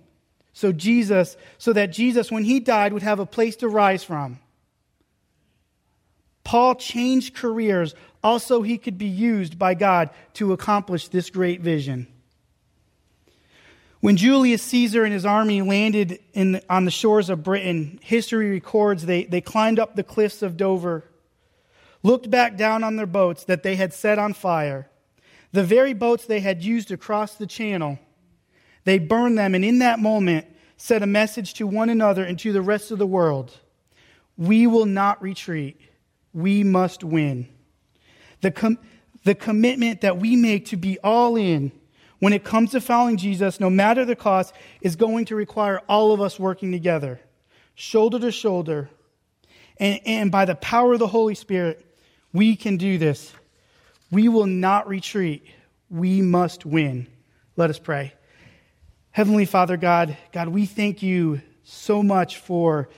so 0.54 0.74
Jesus, 0.74 1.38
so 1.58 1.72
that 1.72 1.88
Jesus, 1.88 2.30
when 2.30 2.44
he 2.44 2.60
died, 2.60 2.92
would 2.92 3.02
have 3.02 3.20
a 3.20 3.26
place 3.26 3.56
to 3.58 3.70
rise 3.70 4.04
from. 4.04 4.40
Paul 6.44 6.76
changed 6.76 7.34
careers 7.34 7.96
also 8.22 8.62
he 8.62 8.78
could 8.78 8.98
be 8.98 9.08
used 9.08 9.58
by 9.58 9.74
God 9.74 10.10
to 10.34 10.52
accomplish 10.52 11.08
this 11.08 11.30
great 11.30 11.62
vision. 11.62 12.08
When 14.02 14.18
Julius 14.18 14.62
Caesar 14.64 15.04
and 15.04 15.14
his 15.14 15.26
army 15.26 15.62
landed 15.62 16.20
in, 16.34 16.62
on 16.70 16.86
the 16.86 16.92
shores 16.92 17.30
of 17.30 17.44
Britain, 17.44 18.00
history 18.02 18.50
records 18.50 19.06
they, 19.06 19.26
they 19.26 19.42
climbed 19.42 19.80
up 19.80 19.96
the 19.96 20.04
cliffs 20.04 20.42
of 20.42 20.58
Dover, 20.58 21.06
looked 22.04 22.30
back 22.30 22.56
down 22.56 22.84
on 22.84 22.96
their 22.96 23.06
boats 23.06 23.44
that 23.46 23.64
they 23.64 23.76
had 23.76 23.94
set 23.94 24.18
on 24.18 24.34
fire, 24.34 24.90
the 25.52 25.64
very 25.64 25.94
boats 25.94 26.26
they 26.26 26.40
had 26.40 26.64
used 26.64 26.88
to 26.90 26.98
cross 26.98 27.36
the 27.36 27.48
channel. 27.48 28.00
They 28.84 29.00
burned 29.00 29.38
them, 29.38 29.56
and 29.56 29.66
in 29.66 29.80
that 29.80 30.00
moment, 30.00 30.46
said 30.78 31.04
a 31.04 31.08
message 31.08 31.54
to 31.56 31.68
one 31.68 31.90
another 31.90 32.24
and 32.24 32.40
to 32.40 32.54
the 32.54 32.62
rest 32.62 32.92
of 32.92 32.98
the 32.98 33.08
world 33.08 33.58
We 34.38 34.66
will 34.68 34.86
not 34.86 35.22
retreat, 35.22 35.80
we 36.34 36.64
must 36.64 37.04
win. 37.04 37.50
The, 38.42 38.52
com- 38.52 38.80
the 39.26 39.36
commitment 39.36 40.02
that 40.02 40.18
we 40.18 40.38
make 40.38 40.68
to 40.68 40.78
be 40.78 40.98
all 41.00 41.36
in 41.36 41.74
when 42.20 42.32
it 42.34 42.44
comes 42.44 42.72
to 42.72 42.82
following 42.82 43.18
Jesus, 43.18 43.60
no 43.60 43.70
matter 43.70 44.06
the 44.06 44.16
cost, 44.16 44.54
is 44.82 44.96
going 44.96 45.26
to 45.26 45.36
require 45.36 45.82
all 45.90 46.14
of 46.14 46.22
us 46.22 46.40
working 46.40 46.72
together, 46.72 47.20
shoulder 47.76 48.20
to 48.20 48.32
shoulder. 48.32 48.90
And, 49.78 50.00
and 50.06 50.32
by 50.32 50.46
the 50.46 50.56
power 50.56 50.94
of 50.94 51.00
the 51.00 51.08
Holy 51.08 51.36
Spirit, 51.36 51.86
we 52.34 52.56
can 52.56 52.78
do 52.78 52.98
this. 52.98 53.34
We 54.12 54.28
will 54.30 54.46
not 54.46 54.88
retreat. 54.88 55.46
We 55.90 56.22
must 56.22 56.66
win. 56.66 57.08
Let 57.56 57.70
us 57.70 57.80
pray. 57.80 58.14
Heavenly 59.12 59.46
Father 59.46 59.78
God, 59.78 60.18
God, 60.32 60.50
we 60.50 60.66
thank 60.66 61.02
you 61.02 61.42
so 61.64 62.02
much 62.04 62.38
for 62.38 62.90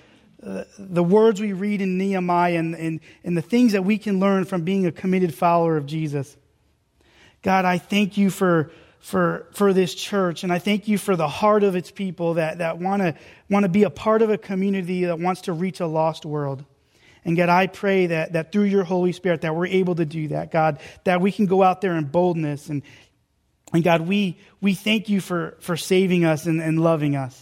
uh, 0.43 0.63
the 0.77 1.03
words 1.03 1.39
we 1.39 1.53
read 1.53 1.81
in 1.81 1.97
Nehemiah 1.97 2.57
and, 2.57 2.75
and, 2.75 2.99
and 3.23 3.37
the 3.37 3.41
things 3.41 3.73
that 3.73 3.83
we 3.83 3.97
can 3.97 4.19
learn 4.19 4.45
from 4.45 4.63
being 4.63 4.85
a 4.85 4.91
committed 4.91 5.33
follower 5.33 5.77
of 5.77 5.85
Jesus. 5.85 6.35
God, 7.41 7.65
I 7.65 7.77
thank 7.77 8.17
you 8.17 8.29
for, 8.29 8.71
for, 8.99 9.47
for 9.53 9.73
this 9.73 9.93
church, 9.95 10.43
and 10.43 10.51
I 10.51 10.59
thank 10.59 10.87
you 10.87 10.97
for 10.97 11.15
the 11.15 11.27
heart 11.27 11.63
of 11.63 11.75
its 11.75 11.91
people 11.91 12.35
that, 12.35 12.57
that 12.57 12.77
want 12.77 13.15
to 13.49 13.69
be 13.69 13.83
a 13.83 13.89
part 13.89 14.21
of 14.21 14.29
a 14.29 14.37
community 14.37 15.05
that 15.05 15.19
wants 15.19 15.41
to 15.41 15.53
reach 15.53 15.79
a 15.79 15.87
lost 15.87 16.25
world. 16.25 16.65
And 17.23 17.37
God, 17.37 17.49
I 17.49 17.67
pray 17.67 18.07
that, 18.07 18.33
that 18.33 18.51
through 18.51 18.63
your 18.63 18.83
Holy 18.83 19.11
Spirit 19.11 19.41
that 19.41 19.55
we're 19.55 19.67
able 19.67 19.95
to 19.95 20.05
do 20.05 20.29
that, 20.29 20.51
God, 20.51 20.79
that 21.03 21.21
we 21.21 21.31
can 21.31 21.45
go 21.45 21.61
out 21.61 21.81
there 21.81 21.95
in 21.95 22.05
boldness. 22.05 22.69
And, 22.69 22.81
and 23.73 23.83
God, 23.83 24.01
we, 24.01 24.39
we 24.59 24.73
thank 24.73 25.07
you 25.07 25.21
for, 25.21 25.57
for 25.59 25.77
saving 25.77 26.25
us 26.25 26.45
and, 26.47 26.61
and 26.61 26.79
loving 26.79 27.15
us. 27.15 27.39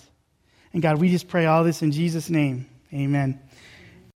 And 0.73 0.81
God, 0.81 0.99
we 0.99 1.09
just 1.09 1.27
pray 1.27 1.45
all 1.45 1.63
this 1.63 1.81
in 1.81 1.91
Jesus' 1.91 2.29
name. 2.29 2.67
Amen. 2.93 3.39